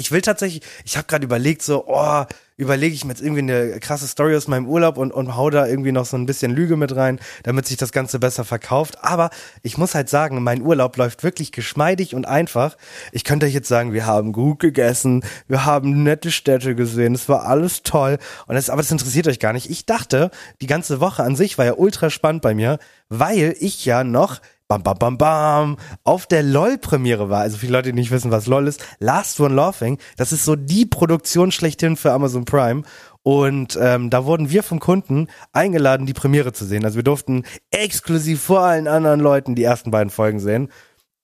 Ich 0.00 0.10
will 0.10 0.22
tatsächlich, 0.22 0.62
ich 0.84 0.96
habe 0.96 1.06
gerade 1.06 1.24
überlegt, 1.24 1.62
so, 1.62 1.84
oh, 1.86 2.24
überlege 2.56 2.94
ich 2.94 3.04
mir 3.04 3.12
jetzt 3.12 3.22
irgendwie 3.22 3.40
eine 3.40 3.80
krasse 3.80 4.06
Story 4.06 4.34
aus 4.36 4.48
meinem 4.48 4.66
Urlaub 4.66 4.98
und, 4.98 5.12
und 5.12 5.36
hau 5.36 5.48
da 5.50 5.66
irgendwie 5.66 5.92
noch 5.92 6.04
so 6.04 6.16
ein 6.16 6.26
bisschen 6.26 6.50
Lüge 6.50 6.76
mit 6.76 6.94
rein, 6.96 7.18
damit 7.42 7.66
sich 7.66 7.76
das 7.76 7.92
Ganze 7.92 8.18
besser 8.18 8.44
verkauft. 8.44 9.02
Aber 9.02 9.30
ich 9.62 9.78
muss 9.78 9.94
halt 9.94 10.08
sagen, 10.08 10.42
mein 10.42 10.62
Urlaub 10.62 10.96
läuft 10.96 11.22
wirklich 11.22 11.52
geschmeidig 11.52 12.14
und 12.14 12.26
einfach. 12.26 12.76
Ich 13.12 13.24
könnte 13.24 13.46
euch 13.46 13.54
jetzt 13.54 13.68
sagen, 13.68 13.92
wir 13.92 14.06
haben 14.06 14.32
gut 14.32 14.58
gegessen, 14.60 15.22
wir 15.48 15.64
haben 15.64 16.02
nette 16.02 16.30
Städte 16.30 16.74
gesehen, 16.74 17.14
es 17.14 17.28
war 17.28 17.44
alles 17.46 17.82
toll. 17.82 18.18
Und 18.46 18.54
das, 18.54 18.68
aber 18.68 18.82
das 18.82 18.90
interessiert 18.90 19.28
euch 19.28 19.38
gar 19.38 19.52
nicht. 19.52 19.70
Ich 19.70 19.86
dachte, 19.86 20.30
die 20.60 20.66
ganze 20.66 21.00
Woche 21.00 21.22
an 21.22 21.36
sich 21.36 21.56
war 21.58 21.64
ja 21.64 21.74
ultra 21.74 22.10
spannend 22.10 22.42
bei 22.42 22.54
mir, 22.54 22.78
weil 23.08 23.54
ich 23.58 23.84
ja 23.84 24.04
noch 24.04 24.40
bam, 24.70 24.84
bam, 24.84 24.98
bam, 24.98 25.18
bam, 25.18 25.76
auf 26.04 26.26
der 26.26 26.44
LOL-Premiere 26.44 27.28
war. 27.28 27.40
Also 27.40 27.56
viele 27.56 27.72
Leute, 27.72 27.88
die 27.88 27.98
nicht 27.98 28.12
wissen, 28.12 28.30
was 28.30 28.46
LOL 28.46 28.68
ist. 28.68 28.84
Last 29.00 29.40
One 29.40 29.54
Laughing, 29.54 29.98
das 30.16 30.30
ist 30.30 30.44
so 30.44 30.54
die 30.54 30.86
Produktion 30.86 31.50
schlechthin 31.50 31.96
für 31.96 32.12
Amazon 32.12 32.44
Prime. 32.44 32.82
Und 33.22 33.76
ähm, 33.80 34.10
da 34.10 34.24
wurden 34.24 34.48
wir 34.50 34.62
vom 34.62 34.78
Kunden 34.78 35.26
eingeladen, 35.52 36.06
die 36.06 36.12
Premiere 36.12 36.52
zu 36.52 36.64
sehen. 36.64 36.84
Also 36.84 36.96
wir 36.96 37.02
durften 37.02 37.42
exklusiv 37.72 38.42
vor 38.42 38.60
allen 38.60 38.86
anderen 38.86 39.18
Leuten 39.18 39.56
die 39.56 39.64
ersten 39.64 39.90
beiden 39.90 40.10
Folgen 40.10 40.38
sehen. 40.38 40.70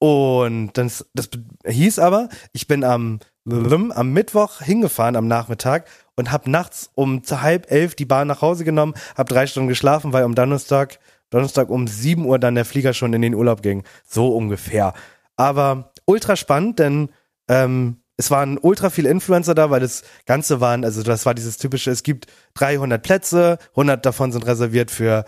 Und 0.00 0.72
das, 0.72 1.08
das 1.14 1.30
hieß 1.64 2.00
aber, 2.00 2.28
ich 2.52 2.66
bin 2.66 2.82
am, 2.82 3.20
am 3.48 4.12
Mittwoch 4.12 4.60
hingefahren 4.60 5.14
am 5.14 5.28
Nachmittag 5.28 5.86
und 6.16 6.32
habe 6.32 6.50
nachts 6.50 6.90
um 6.96 7.22
halb 7.30 7.70
elf 7.70 7.94
die 7.94 8.04
Bahn 8.06 8.26
nach 8.26 8.42
Hause 8.42 8.64
genommen, 8.64 8.94
habe 9.16 9.32
drei 9.32 9.46
Stunden 9.46 9.68
geschlafen, 9.68 10.12
weil 10.12 10.24
am 10.24 10.34
Donnerstag 10.34 10.98
Donnerstag 11.30 11.70
um 11.70 11.86
7 11.86 12.24
Uhr 12.24 12.38
dann 12.38 12.54
der 12.54 12.64
Flieger 12.64 12.94
schon 12.94 13.12
in 13.12 13.22
den 13.22 13.34
Urlaub 13.34 13.62
ging. 13.62 13.84
So 14.06 14.34
ungefähr. 14.34 14.94
Aber 15.36 15.92
ultra 16.04 16.36
spannend, 16.36 16.78
denn 16.78 17.10
ähm, 17.48 17.98
es 18.16 18.30
waren 18.30 18.58
ultra 18.58 18.90
viele 18.90 19.10
Influencer 19.10 19.54
da, 19.54 19.70
weil 19.70 19.80
das 19.80 20.02
Ganze 20.24 20.60
waren, 20.60 20.84
also 20.84 21.02
das 21.02 21.26
war 21.26 21.34
dieses 21.34 21.58
typische, 21.58 21.90
es 21.90 22.02
gibt 22.02 22.26
300 22.54 23.02
Plätze, 23.02 23.58
100 23.72 24.04
davon 24.04 24.32
sind 24.32 24.46
reserviert 24.46 24.90
für 24.90 25.24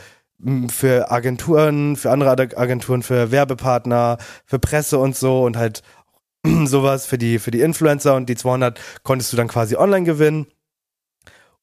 für 0.71 1.11
Agenturen, 1.11 1.97
für 1.97 2.13
andere 2.13 2.31
Agenturen, 2.31 3.03
für 3.03 3.33
Werbepartner, 3.33 4.19
für 4.47 4.61
Presse 4.61 4.99
und 4.99 5.17
so 5.17 5.45
und 5.45 5.57
halt 5.57 5.83
sowas 6.65 7.07
für 7.07 7.19
die 7.19 7.41
für 7.41 7.51
die 7.51 7.61
Influencer 7.61 8.15
und 8.15 8.29
die 8.29 8.37
200 8.37 8.79
konntest 9.03 9.33
du 9.33 9.37
dann 9.37 9.49
quasi 9.49 9.75
online 9.77 10.05
gewinnen. 10.05 10.47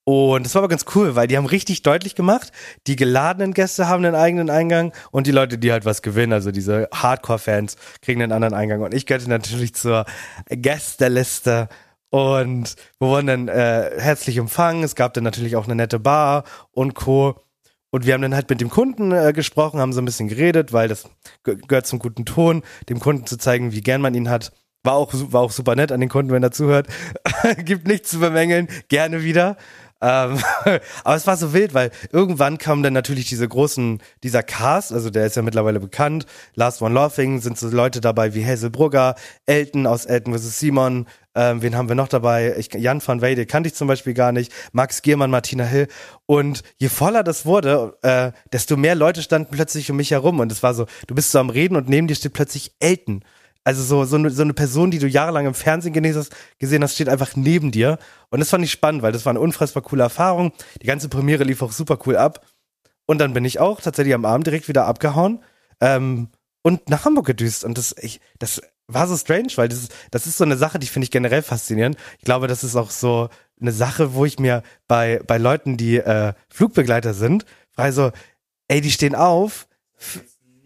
Und 0.05 0.45
das 0.45 0.53
war 0.53 0.61
aber 0.61 0.69
ganz 0.69 0.85
cool, 0.93 1.15
weil 1.15 1.27
die 1.27 1.35
haben 1.35 1.47
richtig 1.47 1.81
deutlich 1.81 2.13
gemacht, 2.13 2.51
die 2.85 2.95
geladenen 2.95 3.55
Gäste 3.55 3.87
haben 3.87 4.05
einen 4.05 4.13
eigenen 4.13 4.51
Eingang 4.51 4.93
und 5.09 5.25
die 5.25 5.31
Leute, 5.31 5.57
die 5.57 5.71
halt 5.71 5.83
was 5.83 6.03
gewinnen, 6.03 6.31
also 6.31 6.51
diese 6.51 6.87
Hardcore-Fans, 6.93 7.75
kriegen 8.01 8.21
einen 8.21 8.31
anderen 8.31 8.53
Eingang. 8.53 8.81
Und 8.81 8.93
ich 8.93 9.07
gehörte 9.07 9.27
natürlich 9.27 9.73
zur 9.73 10.05
Gästeliste 10.47 11.69
und 12.11 12.75
wir 12.99 13.07
wurden 13.07 13.27
dann 13.27 13.47
äh, 13.47 13.91
herzlich 13.97 14.37
empfangen. 14.37 14.83
Es 14.83 14.93
gab 14.93 15.15
dann 15.15 15.23
natürlich 15.23 15.55
auch 15.55 15.65
eine 15.65 15.75
nette 15.75 15.99
Bar 15.99 16.43
und 16.71 16.93
Co. 16.93 17.41
Und 17.89 18.05
wir 18.05 18.13
haben 18.13 18.21
dann 18.21 18.35
halt 18.35 18.49
mit 18.49 18.61
dem 18.61 18.69
Kunden 18.69 19.11
äh, 19.11 19.33
gesprochen, 19.33 19.79
haben 19.79 19.91
so 19.91 20.01
ein 20.01 20.05
bisschen 20.05 20.27
geredet, 20.27 20.71
weil 20.71 20.87
das 20.87 21.09
gehört 21.43 21.87
zum 21.87 21.97
guten 21.97 22.25
Ton, 22.25 22.61
dem 22.89 22.99
Kunden 22.99 23.25
zu 23.25 23.37
zeigen, 23.37 23.71
wie 23.71 23.81
gern 23.81 24.01
man 24.01 24.13
ihn 24.13 24.29
hat. 24.29 24.51
War 24.83 24.93
auch, 24.93 25.11
war 25.13 25.41
auch 25.41 25.51
super 25.51 25.75
nett 25.75 25.91
an 25.91 25.99
den 25.99 26.09
Kunden, 26.09 26.31
wenn 26.31 26.43
er 26.43 26.51
zuhört. 26.51 26.87
Gibt 27.57 27.87
nichts 27.87 28.11
zu 28.11 28.19
bemängeln, 28.19 28.67
gerne 28.87 29.23
wieder. 29.23 29.57
Ähm, 30.05 30.37
aber 31.03 31.15
es 31.15 31.25
war 31.25 31.35
so 31.35 31.51
wild, 31.51 31.73
weil 31.73 31.89
irgendwann 32.11 32.59
kamen 32.59 32.83
dann 32.83 32.93
natürlich 32.93 33.27
diese 33.27 33.47
großen, 33.47 34.03
dieser 34.21 34.43
Cast, 34.43 34.93
also 34.93 35.09
der 35.09 35.25
ist 35.25 35.35
ja 35.35 35.41
mittlerweile 35.41 35.79
bekannt, 35.79 36.27
Last 36.53 36.83
One 36.83 36.93
Laughing, 36.93 37.41
sind 37.41 37.57
so 37.57 37.69
Leute 37.69 38.01
dabei 38.01 38.35
wie 38.35 38.45
Hazel 38.45 38.69
Brugger, 38.69 39.15
Elton 39.47 39.87
aus 39.87 40.05
Elton 40.05 40.37
vs. 40.37 40.59
Simon, 40.59 41.07
ähm, 41.33 41.63
wen 41.63 41.75
haben 41.75 41.89
wir 41.89 41.95
noch 41.95 42.07
dabei? 42.07 42.55
Ich, 42.57 42.71
Jan 42.73 43.01
van 43.05 43.21
Weyde 43.21 43.47
kannte 43.47 43.67
ich 43.67 43.73
zum 43.73 43.87
Beispiel 43.87 44.13
gar 44.13 44.31
nicht, 44.31 44.53
Max 44.73 45.01
Giermann, 45.01 45.31
Martina 45.31 45.63
Hill. 45.63 45.87
Und 46.27 46.61
je 46.77 46.87
voller 46.87 47.23
das 47.23 47.45
wurde, 47.45 47.97
äh, 48.03 48.31
desto 48.53 48.77
mehr 48.77 48.95
Leute 48.95 49.23
standen 49.23 49.49
plötzlich 49.51 49.89
um 49.89 49.97
mich 49.97 50.11
herum. 50.11 50.39
Und 50.39 50.51
es 50.51 50.61
war 50.61 50.75
so, 50.75 50.85
du 51.07 51.15
bist 51.15 51.31
so 51.31 51.39
am 51.39 51.49
Reden 51.49 51.75
und 51.75 51.89
neben 51.89 52.07
dir 52.07 52.15
steht 52.15 52.33
plötzlich 52.33 52.73
Elton 52.79 53.23
also 53.65 53.81
so, 53.81 54.05
so, 54.05 54.15
eine, 54.15 54.29
so 54.29 54.43
eine 54.43 54.53
Person, 54.53 54.91
die 54.91 54.99
du 54.99 55.07
jahrelang 55.07 55.47
im 55.47 55.55
Fernsehen 55.55 55.91
gesehen 55.91 56.15
hast, 56.15 56.35
gesehen 56.59 56.83
hast, 56.83 56.93
steht 56.93 57.09
einfach 57.09 57.35
neben 57.35 57.71
dir. 57.71 57.97
Und 58.29 58.39
das 58.39 58.51
fand 58.51 58.63
ich 58.63 58.71
spannend, 58.71 59.01
weil 59.01 59.11
das 59.11 59.25
war 59.25 59.31
eine 59.31 59.39
unfassbar 59.39 59.81
coole 59.81 60.03
Erfahrung. 60.03 60.53
Die 60.81 60.87
ganze 60.87 61.09
Premiere 61.09 61.43
lief 61.43 61.63
auch 61.63 61.71
super 61.71 61.97
cool 62.05 62.15
ab. 62.15 62.45
Und 63.07 63.17
dann 63.17 63.33
bin 63.33 63.43
ich 63.43 63.59
auch 63.59 63.81
tatsächlich 63.81 64.13
am 64.13 64.23
Abend 64.23 64.45
direkt 64.45 64.67
wieder 64.67 64.85
abgehauen 64.85 65.43
ähm, 65.81 66.29
und 66.61 66.89
nach 66.89 67.05
Hamburg 67.05 67.25
gedüst. 67.25 67.63
Und 67.63 67.79
das, 67.79 67.95
ich, 67.99 68.21
das 68.37 68.61
war 68.87 69.07
so 69.07 69.17
strange, 69.17 69.49
weil 69.55 69.67
das 69.67 69.79
ist, 69.79 69.95
das 70.11 70.27
ist 70.27 70.37
so 70.37 70.43
eine 70.43 70.57
Sache, 70.57 70.77
die 70.77 70.87
finde 70.87 71.05
ich 71.05 71.11
generell 71.11 71.41
faszinierend. 71.41 71.97
Ich 72.19 72.25
glaube, 72.25 72.47
das 72.47 72.63
ist 72.63 72.75
auch 72.75 72.91
so 72.91 73.29
eine 73.59 73.71
Sache, 73.71 74.13
wo 74.13 74.25
ich 74.25 74.37
mir 74.37 74.61
bei, 74.87 75.21
bei 75.25 75.39
Leuten, 75.39 75.75
die 75.75 75.97
äh, 75.97 76.33
Flugbegleiter 76.49 77.15
sind, 77.15 77.45
frage 77.71 77.93
so, 77.93 78.11
ey, 78.67 78.81
die 78.81 78.91
stehen 78.91 79.15
auf, 79.15 79.67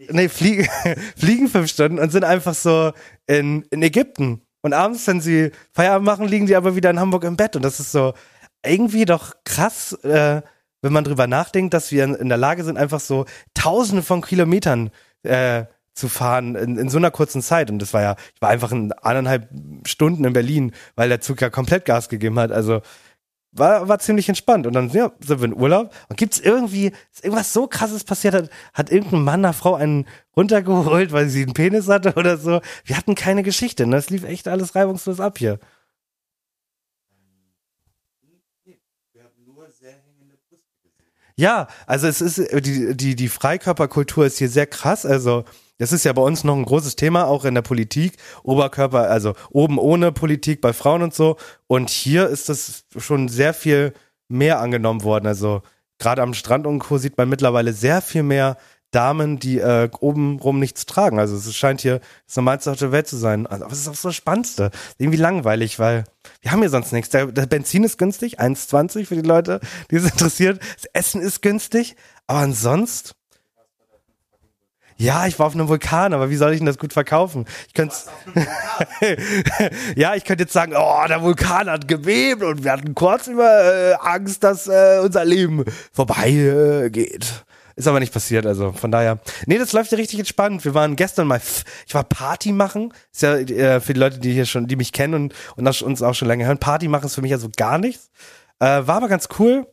nee, 0.09 0.29
fliegen, 0.29 0.67
fliegen 1.17 1.47
fünf 1.47 1.69
Stunden 1.69 1.99
und 1.99 2.11
sind 2.11 2.23
einfach 2.23 2.53
so 2.53 2.91
in, 3.27 3.63
in 3.69 3.81
Ägypten. 3.83 4.41
Und 4.61 4.73
abends, 4.73 5.07
wenn 5.07 5.21
sie 5.21 5.51
Feierabend 5.71 6.05
machen, 6.05 6.27
liegen 6.27 6.45
die 6.45 6.55
aber 6.55 6.75
wieder 6.75 6.89
in 6.89 6.99
Hamburg 6.99 7.23
im 7.23 7.37
Bett. 7.37 7.55
Und 7.55 7.63
das 7.63 7.79
ist 7.79 7.91
so 7.91 8.13
irgendwie 8.65 9.05
doch 9.05 9.33
krass, 9.45 9.93
äh, 10.03 10.41
wenn 10.81 10.93
man 10.93 11.03
drüber 11.03 11.27
nachdenkt, 11.27 11.73
dass 11.73 11.91
wir 11.91 12.03
in, 12.03 12.15
in 12.15 12.29
der 12.29 12.37
Lage 12.37 12.63
sind, 12.63 12.77
einfach 12.77 12.99
so 12.99 13.25
tausende 13.53 14.03
von 14.03 14.21
Kilometern 14.21 14.91
äh, 15.23 15.65
zu 15.93 16.07
fahren 16.07 16.55
in, 16.55 16.77
in 16.77 16.89
so 16.89 16.97
einer 16.97 17.11
kurzen 17.11 17.41
Zeit. 17.41 17.69
Und 17.69 17.79
das 17.79 17.93
war 17.93 18.01
ja, 18.01 18.15
ich 18.33 18.41
war 18.41 18.49
einfach 18.49 18.71
in 18.71 18.91
anderthalb 18.93 19.49
Stunden 19.85 20.23
in 20.25 20.33
Berlin, 20.33 20.71
weil 20.95 21.09
der 21.09 21.21
Zug 21.21 21.41
ja 21.41 21.49
komplett 21.49 21.85
Gas 21.85 22.09
gegeben 22.09 22.39
hat. 22.39 22.51
Also 22.51 22.81
war, 23.51 23.87
war 23.87 23.99
ziemlich 23.99 24.29
entspannt. 24.29 24.67
Und 24.67 24.73
dann 24.73 24.89
ja, 24.89 25.11
sind 25.19 25.39
wir 25.39 25.45
in 25.45 25.55
Urlaub. 25.55 25.93
Und 26.07 26.17
gibt's 26.17 26.39
irgendwie, 26.39 26.87
ist 27.11 27.23
irgendwas 27.23 27.53
so 27.53 27.67
krasses 27.67 28.03
passiert 28.03 28.33
hat, 28.33 28.49
hat 28.73 28.91
irgendein 28.91 29.23
Mann 29.23 29.45
einer 29.45 29.53
Frau 29.53 29.75
einen 29.75 30.05
runtergeholt, 30.35 31.11
weil 31.11 31.29
sie 31.29 31.43
einen 31.43 31.53
Penis 31.53 31.87
hatte 31.87 32.13
oder 32.15 32.37
so. 32.37 32.61
Wir 32.85 32.97
hatten 32.97 33.15
keine 33.15 33.43
Geschichte. 33.43 33.85
Ne? 33.85 33.95
Das 33.95 34.09
lief 34.09 34.23
echt 34.23 34.47
alles 34.47 34.75
reibungslos 34.75 35.19
ab 35.19 35.37
hier. 35.37 35.59
Ja, 41.35 41.67
also 41.87 42.07
es 42.07 42.19
ist, 42.19 42.37
die, 42.65 42.97
die, 42.97 43.15
die 43.15 43.29
Freikörperkultur 43.29 44.25
ist 44.25 44.39
hier 44.39 44.49
sehr 44.49 44.67
krass. 44.67 45.05
Also 45.05 45.45
das 45.79 45.93
ist 45.93 46.05
ja 46.05 46.13
bei 46.13 46.21
uns 46.21 46.43
noch 46.43 46.55
ein 46.55 46.65
großes 46.65 46.95
Thema, 46.95 47.25
auch 47.25 47.45
in 47.45 47.55
der 47.55 47.61
Politik. 47.61 48.17
Oberkörper, 48.43 49.09
also 49.09 49.33
oben 49.49 49.79
ohne 49.79 50.11
Politik 50.11 50.61
bei 50.61 50.73
Frauen 50.73 51.01
und 51.01 51.13
so. 51.13 51.37
Und 51.67 51.89
hier 51.89 52.27
ist 52.27 52.49
das 52.49 52.83
schon 52.97 53.29
sehr 53.29 53.53
viel 53.53 53.93
mehr 54.27 54.59
angenommen 54.59 55.03
worden. 55.03 55.25
Also 55.25 55.63
gerade 55.97 56.21
am 56.21 56.33
Strand 56.33 56.67
und 56.67 56.79
Co. 56.79 56.97
sieht 56.97 57.17
man 57.17 57.29
mittlerweile 57.29 57.73
sehr 57.73 58.01
viel 58.01 58.23
mehr 58.23 58.57
Damen, 58.91 59.39
die 59.39 59.59
äh, 59.59 59.89
obenrum 59.99 60.59
nichts 60.59 60.85
tragen. 60.85 61.19
Also 61.19 61.35
es 61.35 61.55
scheint 61.55 61.81
hier 61.81 62.01
das 62.25 62.35
Normalste 62.35 62.71
auf 62.71 62.77
der 62.77 62.91
Welt 62.91 63.07
zu 63.07 63.17
sein. 63.17 63.47
Also, 63.47 63.65
aber 63.65 63.73
es 63.73 63.79
ist 63.79 63.87
auch 63.87 63.95
so 63.95 64.09
das 64.09 64.15
Spannendste. 64.15 64.71
Irgendwie 64.97 65.19
langweilig, 65.19 65.79
weil 65.79 66.05
wir 66.41 66.51
haben 66.51 66.59
hier 66.59 66.69
sonst 66.69 66.91
nichts. 66.91 67.09
Der, 67.09 67.27
der 67.27 67.45
Benzin 67.45 67.83
ist 67.83 67.97
günstig, 67.97 68.39
1,20 68.39 69.05
für 69.05 69.15
die 69.15 69.21
Leute, 69.21 69.59
die 69.91 69.95
es 69.95 70.03
interessiert. 70.11 70.59
Das 70.75 70.89
Essen 70.93 71.21
ist 71.21 71.41
günstig, 71.41 71.95
aber 72.25 72.39
ansonsten 72.39 73.11
ja, 74.99 75.27
ich 75.27 75.39
war 75.39 75.47
auf 75.47 75.53
einem 75.53 75.69
Vulkan, 75.69 76.13
aber 76.13 76.29
wie 76.29 76.35
soll 76.35 76.51
ich 76.51 76.59
denn 76.59 76.65
das 76.65 76.77
gut 76.77 76.91
verkaufen? 76.91 77.45
Ich 77.67 77.73
könnte 77.73 77.95
Ja, 79.95 80.13
ich 80.15 80.25
könnte 80.25 80.43
jetzt 80.43 80.51
sagen, 80.51 80.73
oh, 80.75 81.07
der 81.07 81.21
Vulkan 81.21 81.69
hat 81.69 81.87
gebebt 81.87 82.43
und 82.43 82.65
wir 82.65 82.73
hatten 82.73 82.95
kurz 82.95 83.27
über 83.27 83.47
äh, 83.49 83.93
Angst, 83.93 84.43
dass 84.43 84.67
äh, 84.67 84.99
unser 85.01 85.23
Leben 85.23 85.63
vorbei 85.93 86.29
äh, 86.31 86.89
geht. 86.89 87.45
Ist 87.77 87.87
aber 87.87 88.01
nicht 88.01 88.11
passiert, 88.11 88.45
also 88.45 88.73
von 88.73 88.91
daher. 88.91 89.19
Nee, 89.45 89.57
das 89.57 89.71
läuft 89.71 89.93
ja 89.93 89.97
richtig 89.97 90.19
entspannt. 90.19 90.65
Wir 90.65 90.73
waren 90.73 90.97
gestern 90.97 91.27
mal, 91.27 91.39
ich 91.87 91.95
war 91.95 92.03
Party 92.03 92.51
machen. 92.51 92.93
Ist 93.13 93.21
ja 93.21 93.35
äh, 93.35 93.79
für 93.79 93.93
die 93.93 93.99
Leute, 94.01 94.19
die 94.19 94.33
hier 94.33 94.45
schon, 94.45 94.67
die 94.67 94.75
mich 94.75 94.91
kennen 94.91 95.13
und, 95.13 95.33
und 95.55 95.63
das 95.63 95.81
uns 95.81 96.01
auch 96.01 96.13
schon 96.13 96.27
länger 96.27 96.45
hören. 96.45 96.57
Party 96.57 96.89
machen 96.89 97.05
ist 97.05 97.15
für 97.15 97.21
mich 97.21 97.31
also 97.31 97.47
gar 97.55 97.77
nichts. 97.77 98.09
Äh, 98.59 98.65
war 98.65 98.97
aber 98.97 99.07
ganz 99.07 99.29
cool. 99.39 99.65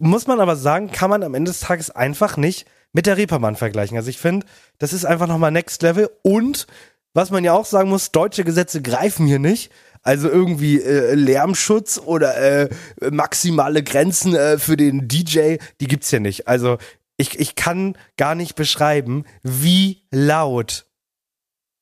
Muss 0.00 0.26
man 0.26 0.40
aber 0.40 0.56
sagen, 0.56 0.90
kann 0.90 1.10
man 1.10 1.22
am 1.22 1.34
Ende 1.34 1.50
des 1.50 1.60
Tages 1.60 1.90
einfach 1.90 2.38
nicht 2.38 2.66
mit 2.92 3.06
der 3.06 3.16
Reeperbahn 3.16 3.56
vergleichen. 3.56 3.96
Also 3.96 4.10
ich 4.10 4.18
finde, 4.18 4.46
das 4.78 4.92
ist 4.92 5.04
einfach 5.04 5.26
nochmal 5.26 5.50
Next 5.50 5.82
Level 5.82 6.10
und 6.22 6.66
was 7.14 7.30
man 7.30 7.44
ja 7.44 7.52
auch 7.52 7.66
sagen 7.66 7.90
muss, 7.90 8.10
deutsche 8.10 8.44
Gesetze 8.44 8.80
greifen 8.80 9.26
hier 9.26 9.38
nicht. 9.38 9.70
Also 10.02 10.28
irgendwie 10.28 10.80
äh, 10.82 11.14
Lärmschutz 11.14 11.98
oder 11.98 12.36
äh, 12.36 12.70
maximale 13.10 13.82
Grenzen 13.82 14.34
äh, 14.34 14.58
für 14.58 14.76
den 14.76 15.06
DJ, 15.06 15.56
die 15.80 15.86
gibt's 15.86 16.10
hier 16.10 16.20
nicht. 16.20 16.48
Also 16.48 16.78
ich, 17.16 17.38
ich 17.38 17.54
kann 17.54 17.96
gar 18.16 18.34
nicht 18.34 18.56
beschreiben, 18.56 19.24
wie 19.42 20.02
laut 20.10 20.86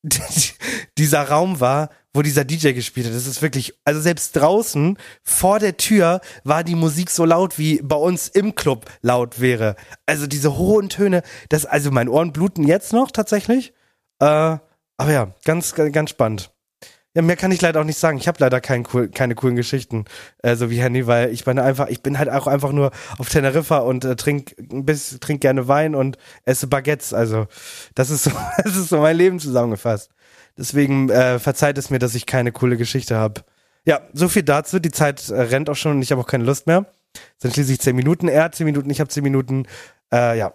dieser 1.00 1.22
Raum 1.22 1.60
war, 1.60 1.88
wo 2.12 2.20
dieser 2.20 2.44
DJ 2.44 2.72
gespielt 2.72 3.06
hat. 3.06 3.14
Das 3.14 3.26
ist 3.26 3.40
wirklich, 3.40 3.74
also 3.84 4.00
selbst 4.02 4.36
draußen 4.36 4.98
vor 5.22 5.58
der 5.58 5.78
Tür 5.78 6.20
war 6.44 6.62
die 6.62 6.74
Musik 6.74 7.08
so 7.08 7.24
laut, 7.24 7.58
wie 7.58 7.80
bei 7.82 7.96
uns 7.96 8.28
im 8.28 8.54
Club 8.54 8.84
laut 9.00 9.40
wäre. 9.40 9.76
Also 10.04 10.26
diese 10.26 10.58
hohen 10.58 10.90
Töne, 10.90 11.22
das, 11.48 11.64
also 11.64 11.90
meine 11.90 12.10
Ohren 12.10 12.32
bluten 12.32 12.64
jetzt 12.64 12.92
noch 12.92 13.10
tatsächlich. 13.10 13.72
Äh, 14.18 14.58
aber 14.98 15.12
ja, 15.12 15.32
ganz, 15.44 15.74
ganz 15.74 16.10
spannend. 16.10 16.50
Ja, 17.14 17.22
mehr 17.22 17.36
kann 17.36 17.50
ich 17.50 17.62
leider 17.62 17.80
auch 17.80 17.84
nicht 17.84 17.98
sagen. 17.98 18.18
Ich 18.18 18.28
habe 18.28 18.38
leider 18.40 18.60
kein, 18.60 18.86
cool, 18.92 19.08
keine 19.08 19.34
coolen 19.34 19.56
Geschichten, 19.56 20.04
äh, 20.42 20.54
so 20.54 20.70
wie 20.70 20.82
Henny, 20.82 21.06
weil 21.06 21.32
ich 21.32 21.44
bin 21.44 21.58
einfach, 21.58 21.88
ich 21.88 22.02
bin 22.02 22.18
halt 22.18 22.28
auch 22.28 22.46
einfach 22.46 22.72
nur 22.72 22.90
auf 23.18 23.30
Teneriffa 23.30 23.78
und 23.78 24.04
äh, 24.04 24.16
trink, 24.16 24.54
bis, 24.58 25.18
trink 25.18 25.40
gerne 25.40 25.66
Wein 25.66 25.94
und 25.94 26.18
esse 26.44 26.66
Baguettes. 26.66 27.14
Also 27.14 27.46
das 27.94 28.10
ist 28.10 28.24
so, 28.24 28.30
das 28.64 28.76
ist 28.76 28.90
so 28.90 28.98
mein 28.98 29.16
Leben 29.16 29.40
zusammengefasst. 29.40 30.10
Deswegen 30.60 31.08
äh, 31.08 31.38
verzeiht 31.38 31.78
es 31.78 31.88
mir, 31.88 31.98
dass 31.98 32.14
ich 32.14 32.26
keine 32.26 32.52
coole 32.52 32.76
Geschichte 32.76 33.16
habe. 33.16 33.40
Ja, 33.86 34.02
so 34.12 34.28
viel 34.28 34.42
dazu. 34.42 34.78
Die 34.78 34.90
Zeit 34.90 35.30
äh, 35.30 35.40
rennt 35.40 35.70
auch 35.70 35.74
schon 35.74 35.92
und 35.92 36.02
ich 36.02 36.12
habe 36.12 36.20
auch 36.20 36.26
keine 36.26 36.44
Lust 36.44 36.66
mehr. 36.66 36.84
Sind 37.38 37.54
schließlich 37.54 37.80
zehn 37.80 37.96
Minuten. 37.96 38.28
Er 38.28 38.44
hat 38.44 38.54
zehn 38.54 38.66
Minuten, 38.66 38.90
ich 38.90 39.00
habe 39.00 39.08
zehn 39.08 39.22
Minuten. 39.22 39.66
Äh, 40.12 40.38
ja. 40.38 40.52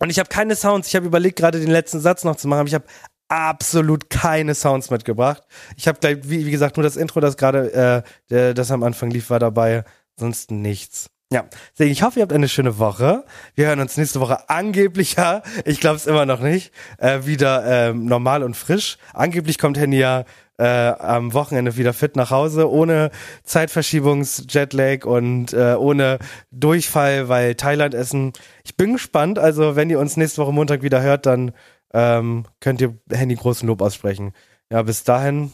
Und 0.00 0.10
ich 0.10 0.18
habe 0.18 0.28
keine 0.28 0.56
Sounds. 0.56 0.88
Ich 0.88 0.96
habe 0.96 1.06
überlegt, 1.06 1.38
gerade 1.38 1.60
den 1.60 1.70
letzten 1.70 2.00
Satz 2.00 2.24
noch 2.24 2.34
zu 2.34 2.48
machen, 2.48 2.60
aber 2.60 2.68
ich 2.68 2.74
habe 2.74 2.86
absolut 3.28 4.10
keine 4.10 4.56
Sounds 4.56 4.90
mitgebracht. 4.90 5.44
Ich 5.76 5.86
habe 5.86 6.00
gleich, 6.00 6.18
wie, 6.24 6.44
wie, 6.44 6.50
gesagt, 6.50 6.76
nur 6.76 6.82
das 6.82 6.96
Intro, 6.96 7.20
das 7.20 7.36
gerade, 7.36 8.04
äh, 8.28 8.54
das 8.54 8.72
am 8.72 8.82
Anfang 8.82 9.10
lief, 9.10 9.30
war 9.30 9.38
dabei. 9.38 9.84
Sonst 10.16 10.50
nichts. 10.50 11.10
Ja, 11.30 11.44
deswegen, 11.72 11.92
ich 11.92 12.02
hoffe, 12.02 12.20
ihr 12.20 12.22
habt 12.22 12.32
eine 12.32 12.48
schöne 12.48 12.78
Woche. 12.78 13.24
Wir 13.54 13.66
hören 13.66 13.80
uns 13.80 13.98
nächste 13.98 14.18
Woche 14.20 14.48
angeblich, 14.48 15.16
ja, 15.16 15.42
ich 15.66 15.78
glaube 15.78 15.96
es 15.96 16.06
immer 16.06 16.24
noch 16.24 16.40
nicht, 16.40 16.72
äh, 16.96 17.26
wieder 17.26 17.90
äh, 17.90 17.92
normal 17.92 18.42
und 18.42 18.56
frisch. 18.56 18.96
Angeblich 19.12 19.58
kommt 19.58 19.76
Henny 19.76 19.98
ja 19.98 20.24
äh, 20.56 20.64
am 20.64 21.34
Wochenende 21.34 21.76
wieder 21.76 21.92
fit 21.92 22.16
nach 22.16 22.30
Hause, 22.30 22.70
ohne 22.70 23.10
Zeitverschiebungs-Jetlag 23.44 25.04
und 25.04 25.52
äh, 25.52 25.74
ohne 25.74 26.18
Durchfall, 26.50 27.28
weil 27.28 27.54
Thailand 27.56 27.94
essen. 27.94 28.32
Ich 28.64 28.76
bin 28.76 28.94
gespannt. 28.94 29.38
Also, 29.38 29.76
wenn 29.76 29.90
ihr 29.90 30.00
uns 30.00 30.16
nächste 30.16 30.40
Woche 30.40 30.52
Montag 30.52 30.82
wieder 30.82 31.02
hört, 31.02 31.26
dann 31.26 31.52
ähm, 31.92 32.46
könnt 32.60 32.80
ihr 32.80 32.98
Handy 33.10 33.34
großen 33.34 33.68
Lob 33.68 33.82
aussprechen. 33.82 34.32
Ja, 34.70 34.82
bis 34.82 35.04
dahin, 35.04 35.52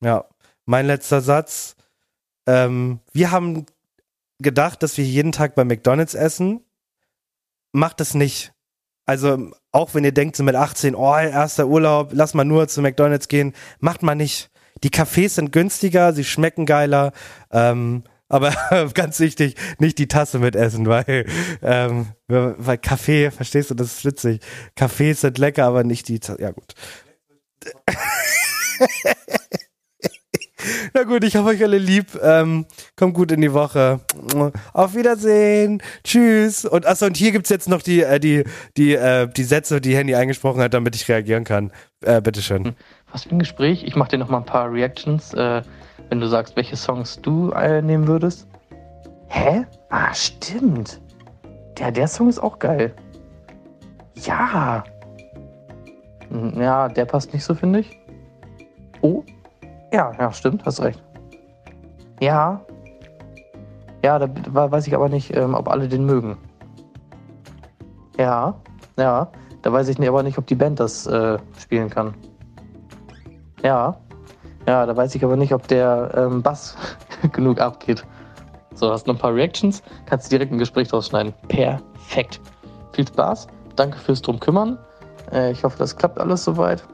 ja, 0.00 0.24
mein 0.64 0.86
letzter 0.86 1.20
Satz. 1.20 1.76
Ähm, 2.46 3.00
wir 3.12 3.32
haben 3.32 3.66
gedacht, 4.38 4.82
dass 4.82 4.96
wir 4.96 5.04
jeden 5.04 5.32
Tag 5.32 5.54
bei 5.54 5.64
McDonalds 5.64 6.14
essen. 6.14 6.60
Macht 7.72 8.00
es 8.00 8.14
nicht. 8.14 8.52
Also, 9.06 9.50
auch 9.70 9.94
wenn 9.94 10.04
ihr 10.04 10.12
denkt, 10.12 10.36
so 10.36 10.42
mit 10.42 10.56
18, 10.56 10.94
oh, 10.94 11.16
erster 11.16 11.68
Urlaub, 11.68 12.10
lass 12.12 12.34
mal 12.34 12.44
nur 12.44 12.66
zu 12.68 12.82
McDonalds 12.82 13.28
gehen, 13.28 13.54
macht 13.78 14.02
man 14.02 14.18
nicht. 14.18 14.50
Die 14.82 14.90
Cafés 14.90 15.30
sind 15.30 15.52
günstiger, 15.52 16.12
sie 16.12 16.24
schmecken 16.24 16.66
geiler. 16.66 17.12
Ähm, 17.50 18.02
aber 18.28 18.52
ganz 18.94 19.20
wichtig, 19.20 19.54
nicht 19.78 19.98
die 19.98 20.08
Tasse 20.08 20.38
mitessen, 20.38 20.86
weil, 20.86 21.26
ähm, 21.62 22.08
weil 22.26 22.78
Kaffee, 22.78 23.30
verstehst 23.30 23.70
du, 23.70 23.74
das 23.74 23.98
ist 23.98 24.04
witzig. 24.04 24.40
Kaffees 24.74 25.20
sind 25.20 25.38
lecker, 25.38 25.64
aber 25.64 25.84
nicht 25.84 26.08
die 26.08 26.18
Tasse. 26.18 26.42
Ja, 26.42 26.50
gut. 26.50 26.74
Na 30.96 31.02
gut, 31.02 31.24
ich 31.24 31.36
habe 31.36 31.50
euch 31.50 31.62
alle 31.62 31.76
lieb. 31.76 32.18
Ähm, 32.22 32.64
kommt 32.96 33.12
gut 33.12 33.30
in 33.30 33.42
die 33.42 33.52
Woche. 33.52 34.00
Auf 34.72 34.94
Wiedersehen. 34.94 35.82
Tschüss. 36.02 36.64
Und 36.64 36.86
achso, 36.86 37.04
und 37.04 37.18
hier 37.18 37.32
gibt's 37.32 37.50
jetzt 37.50 37.68
noch 37.68 37.82
die, 37.82 38.00
äh, 38.02 38.18
die, 38.18 38.44
die, 38.78 38.94
äh, 38.94 39.28
die 39.28 39.44
Sätze, 39.44 39.82
die 39.82 39.94
Handy 39.94 40.14
eingesprochen 40.14 40.62
hat, 40.62 40.72
damit 40.72 40.96
ich 40.96 41.06
reagieren 41.06 41.44
kann. 41.44 41.70
Äh, 42.02 42.22
bitteschön. 42.22 42.74
Was 43.12 43.24
für 43.24 43.32
ein 43.32 43.38
Gespräch. 43.38 43.84
Ich 43.84 43.94
mache 43.94 44.12
dir 44.12 44.18
noch 44.18 44.30
mal 44.30 44.38
ein 44.38 44.46
paar 44.46 44.72
Reactions. 44.72 45.34
Äh 45.34 45.60
wenn 46.08 46.20
du 46.20 46.28
sagst, 46.28 46.56
welche 46.56 46.76
Songs 46.76 47.20
du 47.20 47.50
äh, 47.50 47.82
nehmen 47.82 48.06
würdest. 48.06 48.48
Hä? 49.28 49.64
Ah, 49.90 50.14
stimmt. 50.14 51.00
Der, 51.78 51.90
der 51.90 52.08
Song 52.08 52.28
ist 52.28 52.38
auch 52.38 52.58
geil. 52.58 52.94
Ja. 54.14 54.84
Hm, 56.28 56.60
ja, 56.60 56.88
der 56.88 57.04
passt 57.04 57.32
nicht 57.32 57.44
so, 57.44 57.54
finde 57.54 57.80
ich. 57.80 57.98
Ja, 59.96 60.12
ja, 60.18 60.30
stimmt, 60.30 60.62
hast 60.66 60.82
recht. 60.82 61.02
Ja. 62.20 62.60
Ja, 64.04 64.18
da 64.18 64.28
weiß 64.70 64.86
ich 64.86 64.94
aber 64.94 65.08
nicht, 65.08 65.34
ähm, 65.34 65.54
ob 65.54 65.68
alle 65.68 65.88
den 65.88 66.04
mögen. 66.04 66.36
Ja, 68.18 68.54
ja. 68.98 69.28
Da 69.62 69.72
weiß 69.72 69.88
ich 69.88 70.06
aber 70.06 70.22
nicht, 70.22 70.36
ob 70.36 70.46
die 70.46 70.54
Band 70.54 70.80
das 70.80 71.06
äh, 71.06 71.38
spielen 71.58 71.88
kann. 71.88 72.14
Ja. 73.62 73.96
Ja, 74.66 74.84
da 74.84 74.94
weiß 74.94 75.14
ich 75.14 75.24
aber 75.24 75.34
nicht, 75.34 75.54
ob 75.54 75.66
der 75.66 76.10
ähm, 76.14 76.42
Bass 76.42 76.76
genug 77.32 77.58
abgeht. 77.58 78.04
So, 78.74 78.92
hast 78.92 79.06
noch 79.06 79.14
ein 79.14 79.18
paar 79.18 79.34
Reactions, 79.34 79.82
kannst 80.04 80.26
du 80.26 80.36
direkt 80.36 80.52
ein 80.52 80.58
Gespräch 80.58 80.88
draus 80.88 81.06
schneiden. 81.06 81.32
Perfekt. 81.48 82.38
Viel 82.92 83.08
Spaß, 83.08 83.46
danke 83.76 83.96
fürs 83.96 84.20
Drum 84.20 84.38
kümmern. 84.40 84.76
Äh, 85.32 85.52
ich 85.52 85.64
hoffe, 85.64 85.78
das 85.78 85.96
klappt 85.96 86.20
alles 86.20 86.44
soweit. 86.44 86.86